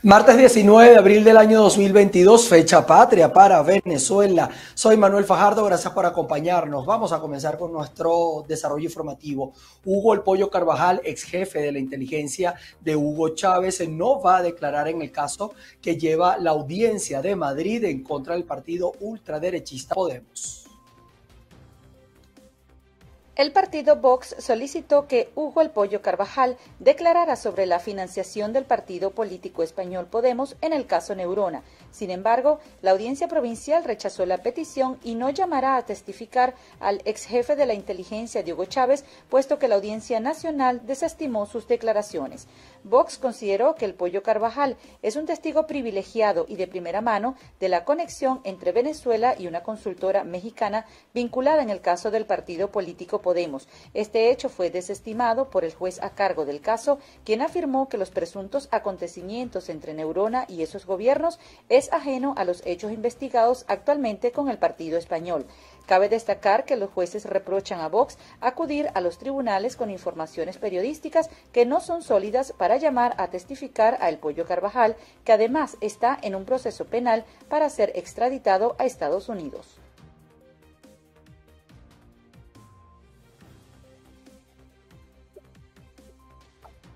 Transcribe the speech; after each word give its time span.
Martes 0.00 0.36
19 0.36 0.90
de 0.90 0.96
abril 0.96 1.22
del 1.22 1.36
año 1.36 1.60
2022, 1.62 2.48
fecha 2.48 2.84
patria 2.86 3.32
para 3.32 3.62
Venezuela. 3.62 4.48
Soy 4.74 4.96
Manuel 4.96 5.24
Fajardo, 5.24 5.64
gracias 5.64 5.92
por 5.92 6.06
acompañarnos. 6.06 6.86
Vamos 6.86 7.12
a 7.12 7.20
comenzar 7.20 7.58
con 7.58 7.72
nuestro 7.72 8.44
desarrollo 8.48 8.86
informativo. 8.86 9.52
Hugo 9.84 10.14
El 10.14 10.22
Pollo 10.22 10.50
Carvajal, 10.50 11.00
ex 11.04 11.24
jefe 11.24 11.60
de 11.60 11.72
la 11.72 11.78
inteligencia 11.78 12.54
de 12.80 12.96
Hugo 12.96 13.30
Chávez, 13.30 13.86
no 13.88 14.20
va 14.20 14.38
a 14.38 14.42
declarar 14.42 14.88
en 14.88 15.02
el 15.02 15.12
caso 15.12 15.52
que 15.80 15.96
lleva 15.96 16.38
la 16.38 16.50
audiencia 16.50 17.20
de 17.20 17.36
Madrid 17.36 17.84
en 17.84 18.02
contra 18.02 18.34
del 18.34 18.44
partido 18.44 18.92
ultraderechista 19.00 19.94
Podemos. 19.94 20.61
El 23.34 23.50
partido 23.50 23.96
Vox 23.96 24.36
solicitó 24.38 25.08
que 25.08 25.32
Hugo 25.34 25.62
El 25.62 25.70
Pollo 25.70 26.02
Carvajal 26.02 26.58
declarara 26.80 27.34
sobre 27.34 27.64
la 27.64 27.78
financiación 27.78 28.52
del 28.52 28.66
partido 28.66 29.12
político 29.12 29.62
español 29.62 30.04
Podemos 30.04 30.54
en 30.60 30.74
el 30.74 30.84
caso 30.86 31.14
Neurona. 31.14 31.62
Sin 31.92 32.10
embargo, 32.10 32.58
la 32.80 32.90
audiencia 32.90 33.28
provincial 33.28 33.84
rechazó 33.84 34.26
la 34.26 34.38
petición 34.38 34.98
y 35.04 35.14
no 35.14 35.30
llamará 35.30 35.76
a 35.76 35.84
testificar 35.84 36.54
al 36.80 37.00
ex 37.04 37.26
jefe 37.26 37.54
de 37.54 37.66
la 37.66 37.74
inteligencia 37.74 38.42
Diego 38.42 38.64
Chávez, 38.64 39.04
puesto 39.28 39.58
que 39.58 39.68
la 39.68 39.76
audiencia 39.76 40.18
nacional 40.18 40.84
desestimó 40.86 41.46
sus 41.46 41.68
declaraciones. 41.68 42.48
Vox 42.82 43.18
consideró 43.18 43.74
que 43.74 43.84
El 43.84 43.94
Pollo 43.94 44.22
Carvajal 44.22 44.76
es 45.02 45.16
un 45.16 45.26
testigo 45.26 45.66
privilegiado 45.66 46.46
y 46.48 46.56
de 46.56 46.66
primera 46.66 47.00
mano 47.00 47.36
de 47.60 47.68
la 47.68 47.84
conexión 47.84 48.40
entre 48.44 48.72
Venezuela 48.72 49.36
y 49.38 49.46
una 49.46 49.62
consultora 49.62 50.24
mexicana 50.24 50.86
vinculada 51.14 51.62
en 51.62 51.70
el 51.70 51.80
caso 51.80 52.10
del 52.10 52.26
partido 52.26 52.70
político 52.72 53.20
Podemos. 53.20 53.68
Este 53.92 54.30
hecho 54.30 54.48
fue 54.48 54.70
desestimado 54.70 55.50
por 55.50 55.64
el 55.64 55.74
juez 55.74 56.02
a 56.02 56.10
cargo 56.10 56.44
del 56.44 56.60
caso, 56.60 56.98
quien 57.24 57.42
afirmó 57.42 57.88
que 57.88 57.98
los 57.98 58.10
presuntos 58.10 58.68
acontecimientos 58.70 59.68
entre 59.68 59.94
Neurona 59.94 60.46
y 60.48 60.62
esos 60.62 60.86
gobiernos 60.86 61.38
es 61.68 61.81
ajeno 61.90 62.34
a 62.36 62.44
los 62.44 62.62
hechos 62.66 62.92
investigados 62.92 63.64
actualmente 63.66 64.30
con 64.30 64.48
el 64.48 64.58
partido 64.58 64.98
español. 64.98 65.46
Cabe 65.86 66.08
destacar 66.08 66.64
que 66.64 66.76
los 66.76 66.90
jueces 66.90 67.24
reprochan 67.24 67.80
a 67.80 67.88
Vox 67.88 68.18
acudir 68.40 68.90
a 68.94 69.00
los 69.00 69.18
tribunales 69.18 69.76
con 69.76 69.90
informaciones 69.90 70.58
periodísticas 70.58 71.28
que 71.52 71.66
no 71.66 71.80
son 71.80 72.02
sólidas 72.02 72.52
para 72.52 72.76
llamar 72.76 73.14
a 73.18 73.28
testificar 73.28 73.98
a 74.00 74.08
El 74.08 74.18
Pollo 74.18 74.46
Carvajal, 74.46 74.96
que 75.24 75.32
además 75.32 75.76
está 75.80 76.18
en 76.22 76.34
un 76.34 76.44
proceso 76.44 76.84
penal 76.84 77.24
para 77.48 77.68
ser 77.68 77.92
extraditado 77.96 78.76
a 78.78 78.84
Estados 78.84 79.28
Unidos. 79.28 79.81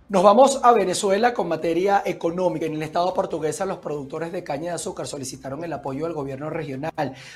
Nos 0.08 0.22
vamos 0.22 0.60
a 0.62 0.70
Venezuela 0.70 1.34
con 1.34 1.48
materia 1.48 2.00
económica. 2.06 2.64
En 2.64 2.74
el 2.74 2.82
estado 2.84 3.12
portuguesa, 3.12 3.66
los 3.66 3.78
productores 3.78 4.30
de 4.30 4.44
caña 4.44 4.70
de 4.70 4.76
azúcar 4.76 5.08
solicitaron 5.08 5.64
el 5.64 5.72
apoyo 5.72 6.04
del 6.04 6.14
gobierno 6.14 6.48
regional 6.48 6.92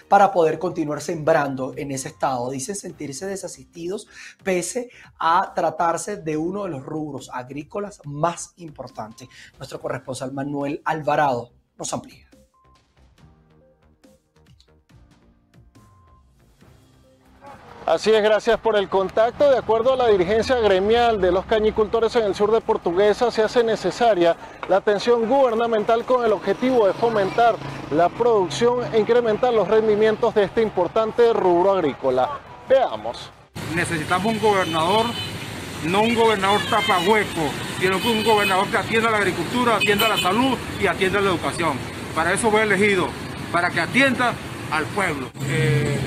para 0.07 0.31
poder 0.31 0.61
continuar 0.61 1.01
sembrando 1.01 1.75
en 1.77 1.91
ese 1.91 2.07
estado. 2.07 2.49
Dicen 2.49 2.77
sentirse 2.77 3.27
desasistidos 3.27 4.07
pese 4.45 4.89
a 5.19 5.53
tratarse 5.53 6.19
de 6.19 6.37
uno 6.37 6.63
de 6.63 6.71
los 6.71 6.85
rubros 6.85 7.29
agrícolas 7.33 8.01
más 8.05 8.53
importantes. 8.59 9.27
Nuestro 9.59 9.81
corresponsal 9.81 10.31
Manuel 10.31 10.81
Alvarado 10.85 11.51
nos 11.77 11.93
amplía. 11.93 12.30
Así 17.87 18.13
es, 18.13 18.23
gracias 18.23 18.59
por 18.61 18.77
el 18.77 18.89
contacto. 18.89 19.51
De 19.51 19.59
acuerdo 19.59 19.95
a 19.95 19.97
la 19.97 20.09
dirigencia 20.09 20.57
gremial 20.57 21.21
de 21.21 21.33
los 21.33 21.45
cañicultores 21.47 22.15
en 22.15 22.25
el 22.25 22.35
sur 22.35 22.53
de 22.53 22.61
Portuguesa, 22.61 23.31
se 23.31 23.43
hace 23.43 23.65
necesaria 23.65 24.37
la 24.69 24.77
atención 24.77 25.27
gubernamental 25.27 26.05
con 26.05 26.25
el 26.25 26.33
objetivo 26.33 26.87
de 26.87 26.93
fomentar 26.93 27.57
la 27.91 28.09
producción 28.09 28.81
e 28.93 29.01
incrementar 29.01 29.53
los 29.55 29.67
rendimientos 29.67 30.35
de 30.35 30.45
este 30.45 30.63
importante 30.63 31.33
rubro 31.33 31.73
agrícola. 31.73 32.39
Veamos. 32.69 33.31
Necesitamos 33.75 34.35
un 34.35 34.41
gobernador, 34.41 35.07
no 35.85 36.03
un 36.03 36.15
gobernador 36.15 36.61
tapahueco, 36.69 37.51
sino 37.81 38.01
que 38.01 38.09
un 38.09 38.23
gobernador 38.23 38.67
que 38.69 38.77
atienda 38.77 39.11
la 39.11 39.17
agricultura, 39.17 39.77
atienda 39.77 40.09
la 40.09 40.19
salud 40.19 40.57
y 40.81 40.87
atienda 40.87 41.21
la 41.21 41.31
educación. 41.31 41.79
Para 42.15 42.33
eso 42.35 42.51
fue 42.51 42.63
elegido, 42.63 43.09
para 43.51 43.71
que 43.71 43.81
atienda 43.81 44.35
al 44.71 44.85
pueblo. 44.87 45.31
Eh, 45.49 45.99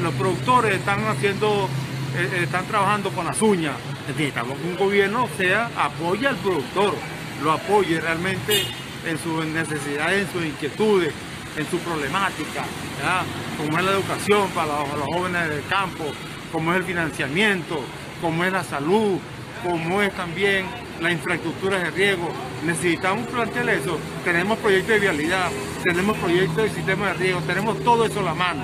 los 0.00 0.14
productores 0.14 0.74
están 0.76 1.04
haciendo, 1.06 1.68
eh, 2.16 2.30
eh, 2.32 2.40
están 2.44 2.66
trabajando 2.66 3.10
con 3.10 3.26
las 3.26 3.40
uñas. 3.42 3.74
Necesitamos 4.08 4.58
que 4.58 4.68
un 4.68 4.76
gobierno 4.76 5.28
sea 5.36 5.70
apoye 5.76 6.26
al 6.26 6.36
productor, 6.36 6.94
lo 7.42 7.52
apoye 7.52 8.00
realmente 8.00 8.64
en 9.06 9.18
sus 9.18 9.44
necesidades, 9.46 10.26
en 10.26 10.32
sus 10.32 10.44
inquietudes, 10.44 11.12
en 11.56 11.66
su 11.70 11.78
problemática, 11.78 12.64
como 13.56 13.78
es 13.78 13.84
la 13.84 13.92
educación 13.92 14.48
para 14.50 14.80
los, 14.96 15.06
jóvenes 15.06 15.48
del 15.48 15.64
campo, 15.66 16.04
como 16.52 16.72
es 16.72 16.78
el 16.78 16.84
financiamiento, 16.84 17.80
como 18.20 18.44
es 18.44 18.52
la 18.52 18.62
salud, 18.62 19.18
como 19.62 20.02
es 20.02 20.12
también 20.14 20.66
la 21.00 21.12
infraestructura 21.12 21.78
de 21.78 21.90
riego. 21.90 22.28
Necesitamos 22.64 23.26
plantear 23.28 23.68
eso. 23.68 23.98
Tenemos 24.24 24.58
proyectos 24.58 24.88
de 24.90 24.98
vialidad, 24.98 25.50
tenemos 25.82 26.16
proyectos 26.18 26.56
de 26.56 26.70
sistema 26.70 27.08
de 27.08 27.14
riego, 27.14 27.40
tenemos 27.46 27.78
todo 27.80 28.04
eso 28.04 28.20
a 28.20 28.24
la 28.24 28.34
mano. 28.34 28.62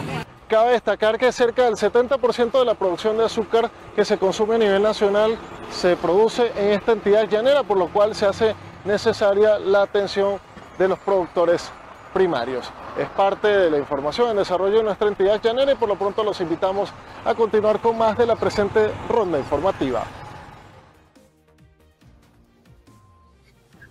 Cabe 0.48 0.72
destacar 0.72 1.18
que 1.18 1.32
cerca 1.32 1.64
del 1.64 1.74
70% 1.74 2.58
de 2.58 2.64
la 2.64 2.74
producción 2.74 3.16
de 3.16 3.24
azúcar 3.24 3.70
que 3.96 4.04
se 4.04 4.18
consume 4.18 4.56
a 4.56 4.58
nivel 4.58 4.82
nacional 4.82 5.38
se 5.70 5.96
produce 5.96 6.52
en 6.56 6.72
esta 6.72 6.92
entidad 6.92 7.26
llanera, 7.28 7.62
por 7.62 7.78
lo 7.78 7.88
cual 7.88 8.14
se 8.14 8.26
hace 8.26 8.54
necesaria 8.84 9.58
la 9.58 9.82
atención 9.82 10.38
de 10.78 10.88
los 10.88 10.98
productores 10.98 11.70
primarios. 12.12 12.70
Es 12.98 13.08
parte 13.08 13.48
de 13.48 13.70
la 13.70 13.78
información 13.78 14.30
en 14.30 14.36
desarrollo 14.36 14.78
de 14.78 14.82
nuestra 14.82 15.08
entidad 15.08 15.40
llanera 15.40 15.72
y 15.72 15.76
por 15.76 15.88
lo 15.88 15.96
pronto 15.96 16.22
los 16.22 16.38
invitamos 16.42 16.92
a 17.24 17.34
continuar 17.34 17.80
con 17.80 17.96
más 17.96 18.18
de 18.18 18.26
la 18.26 18.36
presente 18.36 18.90
ronda 19.08 19.38
informativa. 19.38 20.04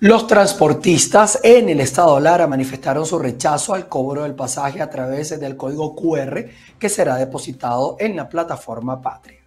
Los 0.04 0.26
transportistas 0.26 1.40
en 1.44 1.70
el 1.70 1.80
estado 1.80 2.20
Lara 2.20 2.48
manifestaron 2.48 3.06
su 3.06 3.20
rechazo 3.20 3.76
al 3.76 3.88
cobro 3.88 4.24
del 4.24 4.34
pasaje 4.34 4.82
a 4.82 4.90
través 4.90 5.40
del 5.40 5.56
código 5.56 5.96
QR 5.96 6.44
que 6.80 6.90
será 6.90 7.18
depositado 7.18 7.98
en 8.00 8.16
la 8.16 8.28
plataforma 8.28 9.00
Patria. 9.00 9.41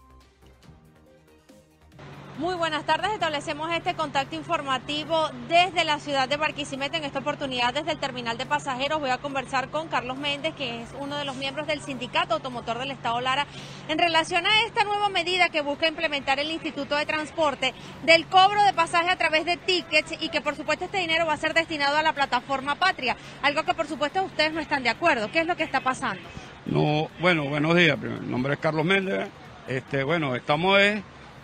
Muy 2.37 2.57
buenas 2.57 2.85
tardes, 2.85 3.13
establecemos 3.13 3.71
este 3.73 3.95
contacto 3.95 4.35
informativo 4.35 5.31
desde 5.49 5.85
la 5.85 6.01
ciudad 6.01 6.29
de 6.29 6.37
Barquisimeto. 6.37 6.97
En 6.97 7.05
esta 7.05 7.21
oportunidad, 7.21 7.73
desde 7.73 7.93
el 7.93 7.99
terminal 7.99 8.37
de 8.37 8.45
pasajeros, 8.45 8.99
voy 8.99 9.11
a 9.11 9.19
conversar 9.19 9.69
con 9.69 9.87
Carlos 9.87 10.17
Méndez, 10.17 10.53
que 10.57 10.83
es 10.83 10.89
uno 10.99 11.17
de 11.17 11.25
los 11.25 11.37
miembros 11.37 11.69
del 11.69 11.81
Sindicato 11.81 12.35
Automotor 12.35 12.79
del 12.79 12.91
Estado 12.91 13.21
Lara, 13.21 13.47
en 13.87 14.01
relación 14.01 14.49
a 14.49 14.63
esta 14.67 14.83
nueva 14.83 15.11
medida 15.11 15.49
que 15.51 15.61
busca 15.61 15.87
implementar 15.87 16.41
el 16.41 16.51
Instituto 16.51 16.97
de 16.97 17.07
Transporte 17.07 17.73
del 18.03 18.27
cobro 18.27 18.65
de 18.65 18.73
pasaje 18.73 19.11
a 19.11 19.17
través 19.17 19.45
de 19.45 19.57
tickets 19.57 20.21
y 20.21 20.29
que, 20.29 20.41
por 20.41 20.57
supuesto, 20.57 20.87
este 20.87 20.99
dinero 20.99 21.27
va 21.27 21.35
a 21.35 21.37
ser 21.37 21.55
destinado 21.55 21.99
a 21.99 22.03
la 22.03 22.15
plataforma 22.15 22.75
Patria, 22.75 23.17
algo 23.43 23.63
que, 23.63 23.75
por 23.75 23.87
supuesto, 23.87 24.25
ustedes 24.25 24.53
no 24.53 24.59
están 24.59 24.83
de 24.83 24.91
acuerdo. 24.91 25.31
¿Qué 25.31 25.39
es 25.39 25.47
lo 25.47 25.55
que 25.55 25.63
está 25.63 25.83
pasando? 25.83 26.23
No, 26.67 27.09
bueno, 27.21 27.45
buenos 27.45 27.77
días. 27.77 27.97
Mi 27.97 28.09
nombre 28.29 28.55
es 28.55 28.59
Carlos 28.59 28.85
Méndez. 28.85 29.29
Este, 29.69 30.03
bueno, 30.03 30.35
estamos 30.35 30.81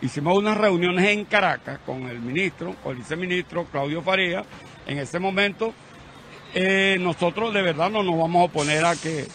Hicimos 0.02 0.38
unas 0.38 0.56
reuniones 0.56 1.06
en 1.08 1.26
Caracas 1.26 1.78
con 1.84 2.08
el 2.08 2.20
ministro, 2.20 2.74
con 2.82 2.92
el 2.92 2.98
viceministro 2.98 3.66
Claudio 3.66 4.00
Faría. 4.00 4.42
En 4.86 4.98
ese 4.98 5.18
momento, 5.18 5.74
eh, 6.54 6.96
nosotros 6.98 7.52
de 7.52 7.60
verdad 7.60 7.90
no 7.90 8.02
nos 8.02 8.18
vamos 8.18 8.40
a 8.40 8.44
oponer 8.44 8.82
a, 8.86 8.96
que, 8.96 9.26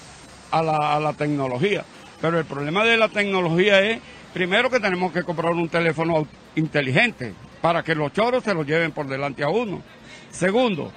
a, 0.50 0.64
la, 0.64 1.14
tecnología. 1.14 1.86
Pero 2.20 2.40
el 2.40 2.46
problema 2.46 2.84
de 2.84 2.98
la 2.98 3.10
tecnología 3.10 3.80
es, 3.82 4.02
primero 4.34 4.72
que 4.72 4.80
tenemos 4.80 5.14
que 5.14 5.22
comprar 5.22 5.54
un 5.54 5.70
teléfono 5.70 6.28
inteligente 6.56 7.36
para 7.62 7.84
que 7.84 7.94
los 7.94 8.12
choros 8.12 8.44
se 8.44 8.56
lo 8.56 8.64
lleven 8.64 8.92
por 8.92 9.06
delante 9.06 9.44
a 9.44 9.50
uno. 9.50 9.84
Segundo, 10.32 10.92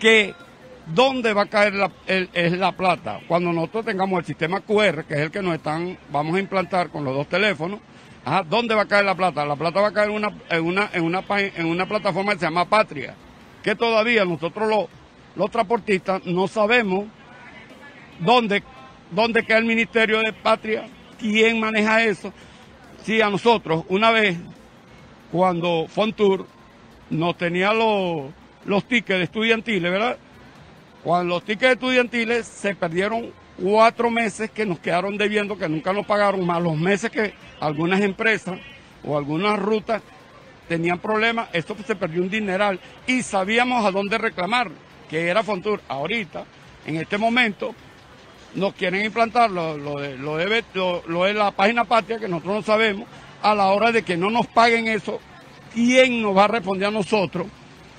que 0.00 0.34
dónde 0.86 1.32
va 1.34 1.42
a 1.42 1.46
caer 1.46 1.74
la, 1.74 1.92
la 2.08 2.72
plata. 2.72 3.20
Cuando 3.28 3.52
nosotros 3.52 3.84
tengamos 3.84 4.18
el 4.18 4.24
sistema 4.24 4.60
QR, 4.60 5.04
que 5.04 5.14
es 5.14 5.20
el 5.20 5.30
que 5.30 5.40
nos 5.40 5.54
están, 5.54 5.96
vamos 6.10 6.34
a 6.34 6.40
implantar 6.40 6.88
con 6.88 7.04
los 7.04 7.14
dos 7.14 7.28
teléfonos, 7.28 7.78
¿Dónde 8.48 8.74
va 8.74 8.82
a 8.82 8.88
caer 8.88 9.04
la 9.04 9.16
plata? 9.16 9.44
La 9.44 9.56
plata 9.56 9.80
va 9.80 9.88
a 9.88 9.92
caer 9.92 10.10
en 10.10 10.16
una, 10.16 10.32
en 10.48 10.64
una, 10.64 10.90
en 10.92 11.04
una, 11.04 11.24
en 11.38 11.66
una 11.66 11.86
plataforma 11.86 12.32
que 12.32 12.38
se 12.38 12.46
llama 12.46 12.68
Patria, 12.68 13.14
que 13.62 13.74
todavía 13.74 14.24
nosotros 14.24 14.68
los, 14.68 14.86
los 15.34 15.50
transportistas 15.50 16.24
no 16.24 16.46
sabemos 16.46 17.06
dónde, 18.20 18.62
dónde 19.10 19.44
queda 19.44 19.58
el 19.58 19.64
Ministerio 19.64 20.20
de 20.20 20.32
Patria, 20.32 20.86
quién 21.18 21.58
maneja 21.58 22.04
eso. 22.04 22.32
Si 23.02 23.20
a 23.20 23.28
nosotros, 23.28 23.84
una 23.88 24.12
vez, 24.12 24.36
cuando 25.32 25.86
Fontour 25.88 26.46
nos 27.10 27.36
tenía 27.36 27.72
los, 27.72 28.30
los 28.64 28.84
tickets 28.84 29.24
estudiantiles, 29.24 29.90
¿verdad? 29.90 30.16
Cuando 31.02 31.34
los 31.34 31.44
tickets 31.44 31.72
estudiantiles 31.72 32.46
se 32.46 32.76
perdieron 32.76 33.32
cuatro 33.60 34.10
meses 34.10 34.50
que 34.50 34.66
nos 34.66 34.78
quedaron 34.78 35.16
debiendo, 35.16 35.56
que 35.58 35.68
nunca 35.68 35.92
nos 35.92 36.06
pagaron, 36.06 36.44
más 36.46 36.62
los 36.62 36.76
meses 36.76 37.10
que 37.10 37.34
algunas 37.60 38.00
empresas 38.00 38.58
o 39.04 39.16
algunas 39.16 39.58
rutas 39.58 40.02
tenían 40.68 40.98
problemas, 40.98 41.48
esto 41.52 41.76
se 41.86 41.96
perdió 41.96 42.22
un 42.22 42.30
dineral 42.30 42.80
y 43.06 43.22
sabíamos 43.22 43.84
a 43.84 43.90
dónde 43.90 44.16
reclamar, 44.18 44.70
que 45.10 45.28
era 45.28 45.42
Fontur. 45.42 45.80
Ahorita, 45.88 46.44
en 46.86 46.96
este 46.96 47.18
momento, 47.18 47.74
nos 48.54 48.74
quieren 48.74 49.04
implantar 49.04 49.50
lo, 49.50 49.76
de, 49.98 50.16
lo, 50.16 51.02
lo 51.06 51.24
de 51.24 51.34
la 51.34 51.50
página 51.50 51.84
patria, 51.84 52.18
que 52.18 52.28
nosotros 52.28 52.54
no 52.54 52.62
sabemos, 52.62 53.08
a 53.42 53.54
la 53.54 53.66
hora 53.66 53.92
de 53.92 54.02
que 54.02 54.16
no 54.16 54.30
nos 54.30 54.46
paguen 54.46 54.88
eso, 54.88 55.20
¿quién 55.74 56.22
nos 56.22 56.36
va 56.36 56.44
a 56.44 56.48
responder 56.48 56.88
a 56.88 56.90
nosotros, 56.90 57.46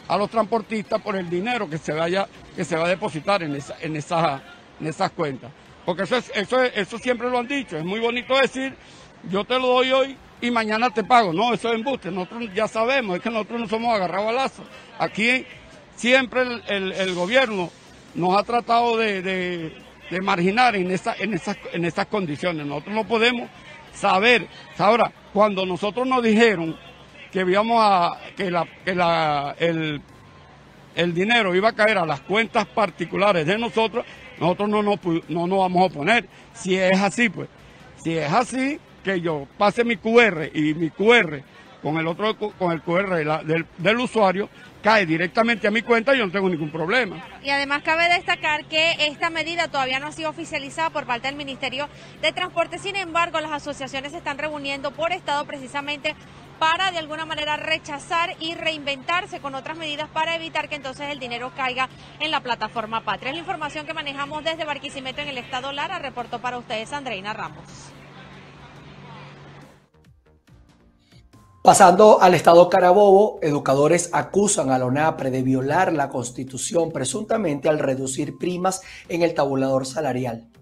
a 0.07 0.17
los 0.17 0.29
transportistas, 0.29 1.01
por 1.01 1.15
el 1.15 1.29
dinero 1.29 1.69
que 1.69 1.77
se 1.77 1.93
vaya, 1.93 2.27
que 2.55 2.63
se 2.63 2.75
va 2.75 2.85
a 2.85 2.89
depositar 2.89 3.43
en, 3.43 3.55
esa, 3.55 3.75
en, 3.81 3.95
esa, 3.95 4.41
en 4.83 4.89
esas 4.89 5.11
cuentas? 5.11 5.51
Porque 5.85 6.03
eso, 6.03 6.17
eso, 6.17 6.63
eso 6.63 6.97
siempre 6.97 7.29
lo 7.29 7.39
han 7.39 7.47
dicho, 7.47 7.77
es 7.77 7.83
muy 7.83 7.99
bonito 7.99 8.37
decir, 8.37 8.73
yo 9.29 9.43
te 9.43 9.59
lo 9.59 9.67
doy 9.67 9.91
hoy 9.91 10.17
y 10.41 10.51
mañana 10.51 10.89
te 10.89 11.03
pago. 11.03 11.33
No, 11.33 11.53
eso 11.53 11.69
es 11.69 11.75
embuste, 11.75 12.11
nosotros 12.11 12.49
ya 12.53 12.67
sabemos, 12.67 13.17
es 13.17 13.21
que 13.21 13.29
nosotros 13.29 13.61
no 13.61 13.67
somos 13.67 13.93
agarrados 13.93 14.29
a 14.29 14.33
lazo. 14.33 14.63
Aquí 14.99 15.45
siempre 15.95 16.43
el, 16.67 17.15
gobierno 17.15 17.69
nos 18.15 18.37
ha 18.37 18.43
tratado 18.43 18.97
de, 18.97 19.73
marginar 20.21 20.75
en, 20.75 20.91
esa, 20.91 21.15
en, 21.17 21.33
esas, 21.33 21.57
en 21.71 21.85
esas 21.85 22.05
condiciones. 22.07 22.65
Nosotros 22.65 22.93
no 22.93 23.05
podemos 23.05 23.49
saber. 23.93 24.47
Ahora, 24.77 25.11
cuando 25.33 25.65
nosotros 25.65 26.05
nos 26.07 26.21
dijeron 26.21 26.77
que 27.31 27.39
íbamos 27.39 27.77
a 27.81 28.19
que 28.37 28.51
la, 28.51 28.67
que 28.85 28.93
la 28.93 29.55
el, 29.59 30.01
el 30.95 31.13
dinero 31.13 31.55
iba 31.55 31.69
a 31.69 31.73
caer 31.73 31.97
a 31.97 32.05
las 32.05 32.21
cuentas 32.21 32.65
particulares 32.67 33.45
de 33.45 33.57
nosotros, 33.57 34.05
nosotros 34.43 34.69
no 34.69 34.83
nos, 34.83 34.99
no 35.29 35.47
nos 35.47 35.59
vamos 35.59 35.81
a 35.81 35.85
oponer. 35.85 36.27
Si 36.53 36.75
es 36.75 36.99
así, 36.99 37.29
pues, 37.29 37.47
si 38.03 38.17
es 38.17 38.31
así, 38.31 38.77
que 39.03 39.21
yo 39.21 39.47
pase 39.57 39.83
mi 39.83 39.95
QR 39.95 40.49
y 40.53 40.73
mi 40.73 40.89
QR 40.89 41.41
con 41.81 41.97
el 41.97 42.07
otro, 42.07 42.37
con 42.37 42.71
el 42.71 42.81
QR 42.81 43.43
del, 43.45 43.65
del 43.77 43.99
usuario, 43.99 44.49
cae 44.81 45.05
directamente 45.05 45.67
a 45.67 45.71
mi 45.71 45.81
cuenta 45.81 46.13
y 46.13 46.17
yo 46.17 46.25
no 46.25 46.31
tengo 46.31 46.49
ningún 46.49 46.71
problema. 46.71 47.25
Y 47.41 47.49
además 47.49 47.83
cabe 47.83 48.09
destacar 48.09 48.65
que 48.65 49.07
esta 49.07 49.29
medida 49.29 49.69
todavía 49.69 49.99
no 49.99 50.07
ha 50.07 50.11
sido 50.11 50.29
oficializada 50.29 50.89
por 50.89 51.05
parte 51.05 51.27
del 51.27 51.35
Ministerio 51.35 51.87
de 52.21 52.31
Transporte, 52.33 52.79
sin 52.79 52.97
embargo 52.97 53.39
las 53.39 53.51
asociaciones 53.51 54.11
se 54.11 54.17
están 54.17 54.37
reuniendo 54.37 54.91
por 54.91 55.13
estado 55.13 55.45
precisamente 55.45 56.15
para 56.63 56.91
de 56.91 56.97
alguna 56.97 57.25
manera 57.25 57.57
rechazar 57.57 58.37
y 58.39 58.53
reinventarse 58.53 59.41
con 59.41 59.53
otras 59.53 59.77
medidas 59.77 60.07
para 60.07 60.33
evitar 60.33 60.69
que 60.69 60.75
entonces 60.75 61.09
el 61.09 61.19
dinero 61.19 61.51
caiga 61.57 61.89
en 62.21 62.31
la 62.31 62.39
plataforma 62.39 63.03
Patria. 63.03 63.31
Es 63.31 63.35
la 63.35 63.41
información 63.41 63.85
que 63.85 63.93
manejamos 63.93 64.45
desde 64.45 64.63
Barquisimeto 64.63 65.19
en 65.19 65.27
el 65.27 65.37
estado 65.37 65.73
Lara, 65.73 65.99
reportó 65.99 66.39
para 66.39 66.57
ustedes 66.57 66.93
Andreina 66.93 67.33
Ramos. 67.33 67.65
Pasando 71.61 72.21
al 72.21 72.33
estado 72.33 72.69
Carabobo, 72.69 73.39
educadores 73.41 74.09
acusan 74.13 74.69
a 74.69 74.79
la 74.79 74.85
ONAPRE 74.85 75.31
de 75.31 75.43
violar 75.43 75.91
la 75.91 76.07
constitución 76.07 76.93
presuntamente 76.93 77.67
al 77.67 77.79
reducir 77.79 78.37
primas 78.37 78.83
en 79.09 79.21
el 79.21 79.33
tabulador 79.33 79.85
salarial. 79.85 80.52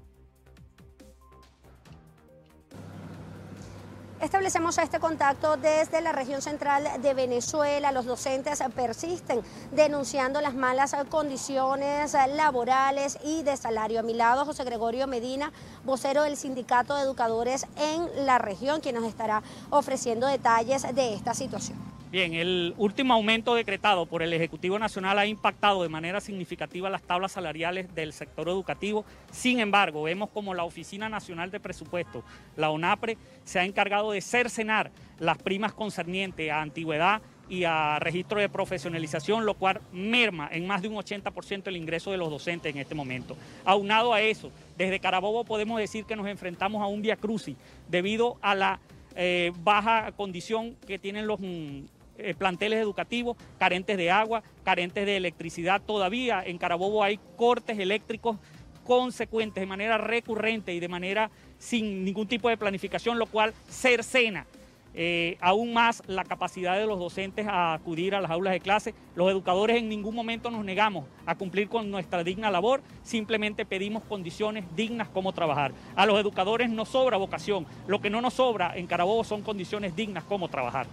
Establecemos 4.22 4.78
este 4.78 5.00
contacto 5.00 5.58
desde 5.58 6.00
la 6.00 6.12
región 6.12 6.44
central 6.44 7.02
de 7.02 7.14
Venezuela. 7.16 7.92
Los 7.92 8.06
docentes 8.06 8.62
persisten 8.76 9.42
denunciando 9.72 10.42
las 10.42 10.54
malas 10.54 10.96
condiciones 11.10 12.14
laborales 12.36 13.18
y 13.24 13.42
de 13.42 13.58
salario. 13.58 14.00
A 14.00 14.04
mi 14.04 14.14
lado, 14.14 14.46
José 14.46 14.64
Gregorio 14.64 15.08
Medina, 15.08 15.52
vocero 15.84 16.22
del 16.22 16.38
Sindicato 16.38 16.96
de 16.96 17.02
Educadores 17.02 17.66
en 17.78 18.28
la 18.28 18.38
región, 18.38 18.80
quien 18.80 18.94
nos 18.94 19.06
estará 19.06 19.42
ofreciendo 19.72 20.28
detalles 20.28 20.84
de 20.94 21.16
esta 21.16 21.34
situación. 21.34 21.91
Bien, 22.12 22.34
el 22.34 22.74
último 22.78 23.14
aumento 23.14 23.56
decretado 23.56 24.06
por 24.06 24.22
el 24.22 24.34
Ejecutivo 24.34 24.78
Nacional 24.78 25.18
ha 25.18 25.26
impactado 25.26 25.82
de 25.82 25.88
manera 25.88 26.20
significativa 26.20 26.90
las 26.90 27.04
tablas 27.04 27.32
salariales 27.32 27.96
del 27.96 28.12
sector 28.12 28.50
educativo. 28.50 29.06
Sin 29.32 29.62
embargo, 29.62 30.04
vemos 30.04 30.30
como 30.30 30.54
la 30.54 30.66
Oficina 30.66 31.08
Nacional 31.08 31.52
de 31.52 31.62
Presupuesto, 31.62 32.26
la 32.58 32.70
ONAPRE, 32.70 33.18
se 33.46 33.60
ha 33.60 33.64
encargado 33.64 34.12
de 34.12 34.20
cercenar 34.20 34.92
las 35.20 35.38
primas 35.38 35.72
concernientes 35.72 36.52
a 36.52 36.62
antigüedad 36.62 37.22
y 37.48 37.64
a 37.64 37.98
registro 38.00 38.42
de 38.42 38.50
profesionalización, 38.50 39.46
lo 39.46 39.54
cual 39.54 39.80
merma 39.94 40.50
en 40.52 40.68
más 40.68 40.82
de 40.82 40.90
un 40.90 40.96
80% 40.96 41.68
el 41.68 41.78
ingreso 41.78 42.12
de 42.12 42.18
los 42.18 42.30
docentes 42.30 42.76
en 42.76 42.82
este 42.82 42.94
momento. 42.94 43.38
Aunado 43.64 44.14
a 44.14 44.20
eso, 44.20 44.52
desde 44.78 45.00
Carabobo 45.00 45.46
podemos 45.46 45.80
decir 45.80 46.04
que 46.04 46.18
nos 46.18 46.28
enfrentamos 46.28 46.82
a 46.82 46.88
un 46.88 47.02
via 47.02 47.16
crucis 47.16 47.56
debido 47.88 48.38
a 48.42 48.54
la 48.54 48.80
eh, 49.16 49.54
baja 49.64 50.12
condición 50.12 50.76
que 50.88 51.00
tienen 51.00 51.28
los 51.28 51.40
mm, 51.40 51.84
eh, 52.24 52.36
planteles 52.36 52.80
educativos, 52.80 53.38
carentes 53.58 53.98
de 53.98 54.12
agua, 54.12 54.44
carentes 54.64 55.06
de 55.06 55.18
electricidad. 55.18 55.82
Todavía 55.82 56.44
en 56.46 56.58
Carabobo 56.58 57.04
hay 57.04 57.20
cortes 57.36 57.78
eléctricos 57.80 58.38
consecuentes 58.84 59.62
de 59.62 59.68
manera 59.68 59.98
recurrente 59.98 60.74
y 60.74 60.80
de 60.80 60.88
manera 60.88 61.30
sin 61.58 62.04
ningún 62.04 62.28
tipo 62.28 62.50
de 62.50 62.58
planificación, 62.58 63.20
lo 63.20 63.28
cual 63.28 63.54
cercena 63.70 64.46
eh, 64.94 65.38
aún 65.40 65.74
más 65.74 66.04
la 66.08 66.26
capacidad 66.26 66.78
de 66.78 66.86
los 66.86 67.00
docentes 67.00 67.48
a 67.48 67.74
acudir 67.74 68.14
a 68.14 68.20
las 68.20 68.32
aulas 68.32 68.54
de 68.54 68.60
clase. 68.60 68.94
Los 69.16 69.32
educadores 69.32 69.78
en 69.78 69.88
ningún 69.88 70.14
momento 70.14 70.52
nos 70.52 70.66
negamos 70.66 71.06
a 71.26 71.36
cumplir 71.36 71.70
con 71.70 71.90
nuestra 71.90 72.24
digna 72.24 72.52
labor, 72.52 72.82
simplemente 73.04 73.66
pedimos 73.66 74.04
condiciones 74.04 74.66
dignas 74.76 75.08
como 75.08 75.32
trabajar. 75.32 75.72
A 75.96 76.06
los 76.06 76.20
educadores 76.20 76.70
nos 76.70 76.90
sobra 76.90 77.18
vocación, 77.18 77.66
lo 77.88 78.02
que 78.02 78.10
no 78.10 78.22
nos 78.22 78.34
sobra 78.34 78.76
en 78.76 78.88
Carabobo 78.88 79.24
son 79.24 79.42
condiciones 79.44 79.96
dignas 79.96 80.26
como 80.26 80.50
trabajar. 80.50 80.88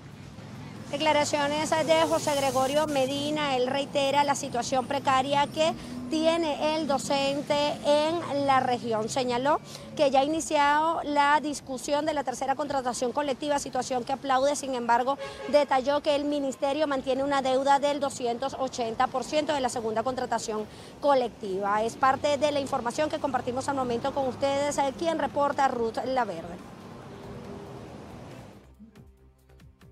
Declaraciones 0.90 1.68
de 1.68 2.00
José 2.08 2.34
Gregorio 2.34 2.86
Medina, 2.86 3.56
él 3.56 3.66
reitera 3.66 4.24
la 4.24 4.34
situación 4.34 4.86
precaria 4.86 5.46
que 5.46 5.74
tiene 6.08 6.76
el 6.76 6.86
docente 6.86 7.72
en 7.84 8.46
la 8.46 8.60
región. 8.60 9.10
Señaló 9.10 9.60
que 9.96 10.10
ya 10.10 10.20
ha 10.20 10.24
iniciado 10.24 11.02
la 11.02 11.40
discusión 11.42 12.06
de 12.06 12.14
la 12.14 12.24
tercera 12.24 12.54
contratación 12.54 13.12
colectiva, 13.12 13.58
situación 13.58 14.02
que 14.02 14.14
aplaude, 14.14 14.56
sin 14.56 14.74
embargo, 14.74 15.18
detalló 15.48 16.02
que 16.02 16.16
el 16.16 16.24
ministerio 16.24 16.86
mantiene 16.86 17.22
una 17.22 17.42
deuda 17.42 17.78
del 17.78 18.00
280% 18.00 19.52
de 19.52 19.60
la 19.60 19.68
segunda 19.68 20.02
contratación 20.02 20.64
colectiva. 21.02 21.82
Es 21.82 21.96
parte 21.96 22.38
de 22.38 22.50
la 22.50 22.60
información 22.60 23.10
que 23.10 23.18
compartimos 23.18 23.68
al 23.68 23.76
momento 23.76 24.14
con 24.14 24.26
ustedes, 24.26 24.78
quien 24.98 25.18
reporta 25.18 25.68
Ruth 25.68 25.98
Laverde. 26.06 26.77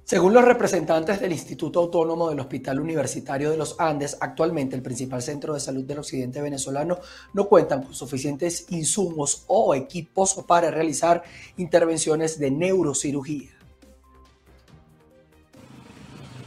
Según 0.06 0.34
los 0.34 0.44
representantes 0.44 1.18
del 1.18 1.32
Instituto 1.32 1.80
Autónomo 1.80 2.30
del 2.30 2.38
Hospital 2.38 2.78
Universitario 2.78 3.50
de 3.50 3.56
los 3.56 3.74
Andes, 3.80 4.16
actualmente 4.20 4.76
el 4.76 4.82
principal 4.82 5.20
centro 5.20 5.52
de 5.52 5.58
salud 5.58 5.82
del 5.82 5.98
occidente 5.98 6.40
venezolano 6.40 7.00
no 7.32 7.46
cuentan 7.46 7.82
con 7.82 7.92
suficientes 7.92 8.66
insumos 8.70 9.42
o 9.48 9.74
equipos 9.74 10.44
para 10.46 10.70
realizar 10.70 11.24
intervenciones 11.56 12.38
de 12.38 12.52
neurocirugía. 12.52 13.50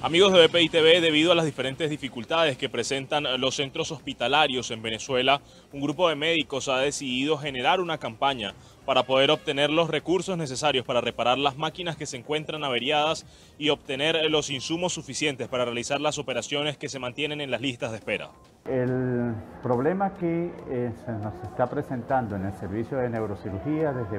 Amigos 0.01 0.31
de 0.31 0.47
BPI 0.47 0.69
TV, 0.69 1.01
debido 1.01 1.33
a 1.33 1.35
las 1.35 1.43
diferentes 1.43 1.89
dificultades 1.89 2.57
que 2.57 2.69
presentan 2.69 3.41
los 3.41 3.55
centros 3.55 3.91
hospitalarios 3.91 4.71
en 4.71 4.81
Venezuela, 4.81 5.41
un 5.73 5.81
grupo 5.81 6.07
de 6.07 6.15
médicos 6.15 6.69
ha 6.69 6.77
decidido 6.77 7.37
generar 7.37 7.81
una 7.81 7.97
campaña 7.97 8.55
para 8.89 9.03
poder 9.03 9.29
obtener 9.29 9.69
los 9.69 9.87
recursos 9.87 10.35
necesarios 10.35 10.83
para 10.83 10.99
reparar 10.99 11.37
las 11.37 11.55
máquinas 11.55 11.95
que 11.95 12.07
se 12.07 12.17
encuentran 12.17 12.63
averiadas 12.63 13.23
y 13.59 13.69
obtener 13.69 14.17
los 14.31 14.49
insumos 14.49 14.93
suficientes 14.93 15.47
para 15.47 15.63
realizar 15.63 16.01
las 16.01 16.17
operaciones 16.17 16.75
que 16.75 16.89
se 16.89 16.97
mantienen 16.97 17.39
en 17.39 17.51
las 17.51 17.61
listas 17.61 17.91
de 17.91 17.97
espera. 17.97 18.31
El 18.65 19.35
problema 19.61 20.15
que 20.15 20.51
eh, 20.71 20.91
se 21.05 21.11
nos 21.11 21.35
está 21.43 21.67
presentando 21.67 22.35
en 22.35 22.47
el 22.47 22.53
servicio 22.53 22.97
de 22.97 23.11
neurocirugía 23.11 23.93
desde 23.93 24.17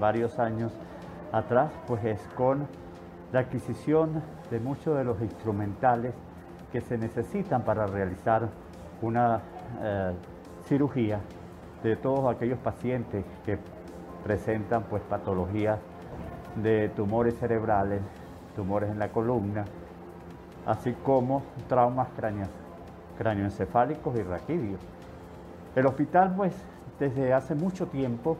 varios 0.00 0.40
años 0.40 0.72
atrás, 1.30 1.70
pues 1.86 2.04
es 2.04 2.20
con 2.34 2.66
la 3.32 3.38
adquisición 3.38 4.20
de 4.50 4.58
muchos 4.58 4.98
de 4.98 5.04
los 5.04 5.22
instrumentales 5.22 6.12
que 6.72 6.80
se 6.80 6.98
necesitan 6.98 7.64
para 7.64 7.86
realizar 7.86 8.48
una 9.00 9.42
eh, 9.80 10.12
cirugía 10.66 11.20
de 11.84 11.94
todos 11.94 12.34
aquellos 12.34 12.58
pacientes 12.58 13.24
que 13.46 13.58
presentan 14.24 14.84
pues 14.84 15.02
patologías 15.02 15.78
de 16.56 16.88
tumores 16.90 17.38
cerebrales, 17.38 18.00
tumores 18.56 18.90
en 18.90 18.98
la 18.98 19.08
columna, 19.08 19.64
así 20.66 20.92
como 21.04 21.42
traumas 21.68 22.08
cráneoencefálicos 23.16 24.18
y 24.18 24.22
raquídeos. 24.22 24.80
El 25.74 25.86
hospital 25.86 26.34
pues 26.36 26.54
desde 26.98 27.32
hace 27.32 27.54
mucho 27.54 27.86
tiempo 27.86 28.38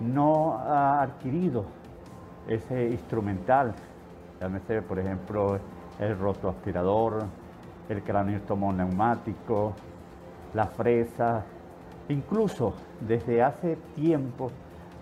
no 0.00 0.54
ha 0.58 1.02
adquirido 1.02 1.64
ese 2.48 2.88
instrumental, 2.88 3.74
llámese 4.40 4.82
por 4.82 4.98
ejemplo 4.98 5.58
el 5.98 6.18
rotoaspirador, 6.18 7.24
el 7.88 8.02
craneotomo 8.02 8.72
neumático, 8.72 9.74
la 10.54 10.66
fresa, 10.66 11.44
incluso 12.08 12.74
desde 13.00 13.42
hace 13.42 13.76
tiempo 13.94 14.50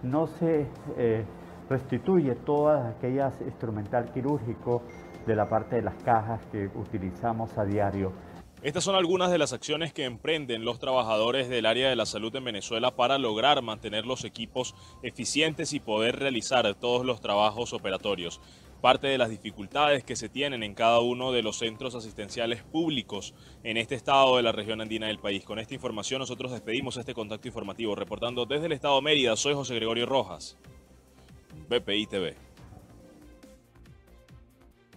no 0.02 0.26
se 0.26 0.66
eh, 0.96 1.24
restituye 1.68 2.34
todas 2.34 2.96
aquellas 2.96 3.40
instrumental 3.40 4.12
quirúrgico 4.12 4.82
de 5.26 5.36
la 5.36 5.48
parte 5.48 5.76
de 5.76 5.82
las 5.82 6.02
cajas 6.02 6.40
que 6.50 6.68
utilizamos 6.74 7.56
a 7.58 7.64
diario. 7.64 8.12
Estas 8.62 8.84
son 8.84 8.94
algunas 8.94 9.30
de 9.30 9.38
las 9.38 9.54
acciones 9.54 9.94
que 9.94 10.04
emprenden 10.04 10.66
los 10.66 10.78
trabajadores 10.78 11.48
del 11.48 11.64
área 11.64 11.88
de 11.88 11.96
la 11.96 12.04
salud 12.04 12.34
en 12.36 12.44
Venezuela 12.44 12.94
para 12.94 13.16
lograr 13.16 13.62
mantener 13.62 14.04
los 14.04 14.24
equipos 14.24 14.74
eficientes 15.02 15.72
y 15.72 15.80
poder 15.80 16.18
realizar 16.18 16.74
todos 16.74 17.06
los 17.06 17.22
trabajos 17.22 17.72
operatorios. 17.72 18.38
Parte 18.80 19.08
de 19.08 19.18
las 19.18 19.28
dificultades 19.28 20.04
que 20.04 20.16
se 20.16 20.30
tienen 20.30 20.62
en 20.62 20.74
cada 20.74 21.00
uno 21.00 21.32
de 21.32 21.42
los 21.42 21.58
centros 21.58 21.94
asistenciales 21.94 22.62
públicos 22.62 23.34
en 23.62 23.76
este 23.76 23.94
estado 23.94 24.38
de 24.38 24.42
la 24.42 24.52
región 24.52 24.80
andina 24.80 25.06
del 25.06 25.18
país. 25.18 25.44
Con 25.44 25.58
esta 25.58 25.74
información 25.74 26.20
nosotros 26.20 26.50
despedimos 26.50 26.96
este 26.96 27.12
contacto 27.12 27.46
informativo. 27.46 27.94
Reportando 27.94 28.46
desde 28.46 28.66
el 28.66 28.72
estado 28.72 28.96
de 28.96 29.02
Mérida, 29.02 29.36
soy 29.36 29.52
José 29.52 29.74
Gregorio 29.74 30.06
Rojas, 30.06 30.56
BPI 31.68 32.06
TV. 32.06 32.36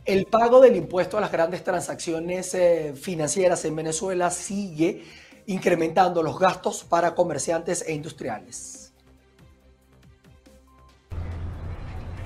El 0.06 0.26
pago 0.26 0.60
del 0.60 0.76
impuesto 0.76 1.18
a 1.18 1.22
las 1.22 1.32
grandes 1.32 1.64
transacciones 1.64 2.54
eh, 2.56 2.94
financieras 2.96 3.64
en 3.64 3.76
Venezuela 3.76 4.32
sigue 4.32 5.04
incrementando 5.46 6.24
los 6.24 6.40
gastos 6.40 6.84
para 6.84 7.16
comerciantes 7.16 7.84
e 7.88 7.94
industriales. 7.94 8.83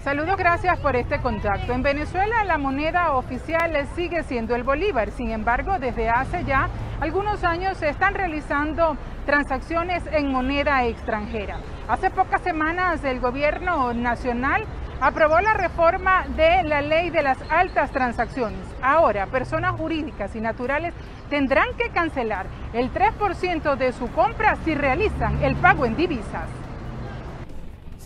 Saludos, 0.08 0.38
gracias 0.38 0.80
por 0.80 0.96
este 0.96 1.20
contacto. 1.20 1.74
En 1.74 1.84
Venezuela 1.84 2.46
la 2.46 2.58
moneda 2.58 3.12
oficial 3.12 3.76
sigue 3.94 4.24
siendo 4.24 4.56
el 4.56 4.64
bolívar, 4.64 5.12
sin 5.12 5.32
embargo 5.32 5.80
desde 5.80 6.08
hace 6.08 6.46
ya 6.46 6.70
algunos 7.02 7.44
años 7.44 7.78
se 7.78 7.90
están 7.90 8.16
realizando 8.16 8.96
transacciones 9.26 10.02
en 10.14 10.32
moneda 10.32 10.86
extranjera. 10.86 11.58
Hace 11.90 12.10
pocas 12.10 12.42
semanas 12.42 13.04
el 13.04 13.20
gobierno 13.20 13.94
nacional 13.94 14.64
aprobó 15.02 15.42
la 15.42 15.56
reforma 15.56 16.26
de 16.38 16.64
la 16.64 16.82
ley 16.82 17.10
de 17.10 17.24
las 17.24 17.40
altas 17.50 17.92
transacciones. 17.92 18.66
Ahora, 18.82 19.26
personas 19.26 19.76
jurídicas 19.76 20.34
y 20.38 20.40
naturales 20.40 20.94
tendrán 21.30 21.76
que 21.78 21.90
cancelar 21.90 22.46
el 22.72 22.94
3% 22.94 23.76
de 23.76 23.92
su 23.92 24.10
compra 24.14 24.56
si 24.64 24.74
realizan 24.74 25.44
el 25.44 25.58
pago 25.58 25.86
en 25.86 25.98
divisas. 25.98 26.48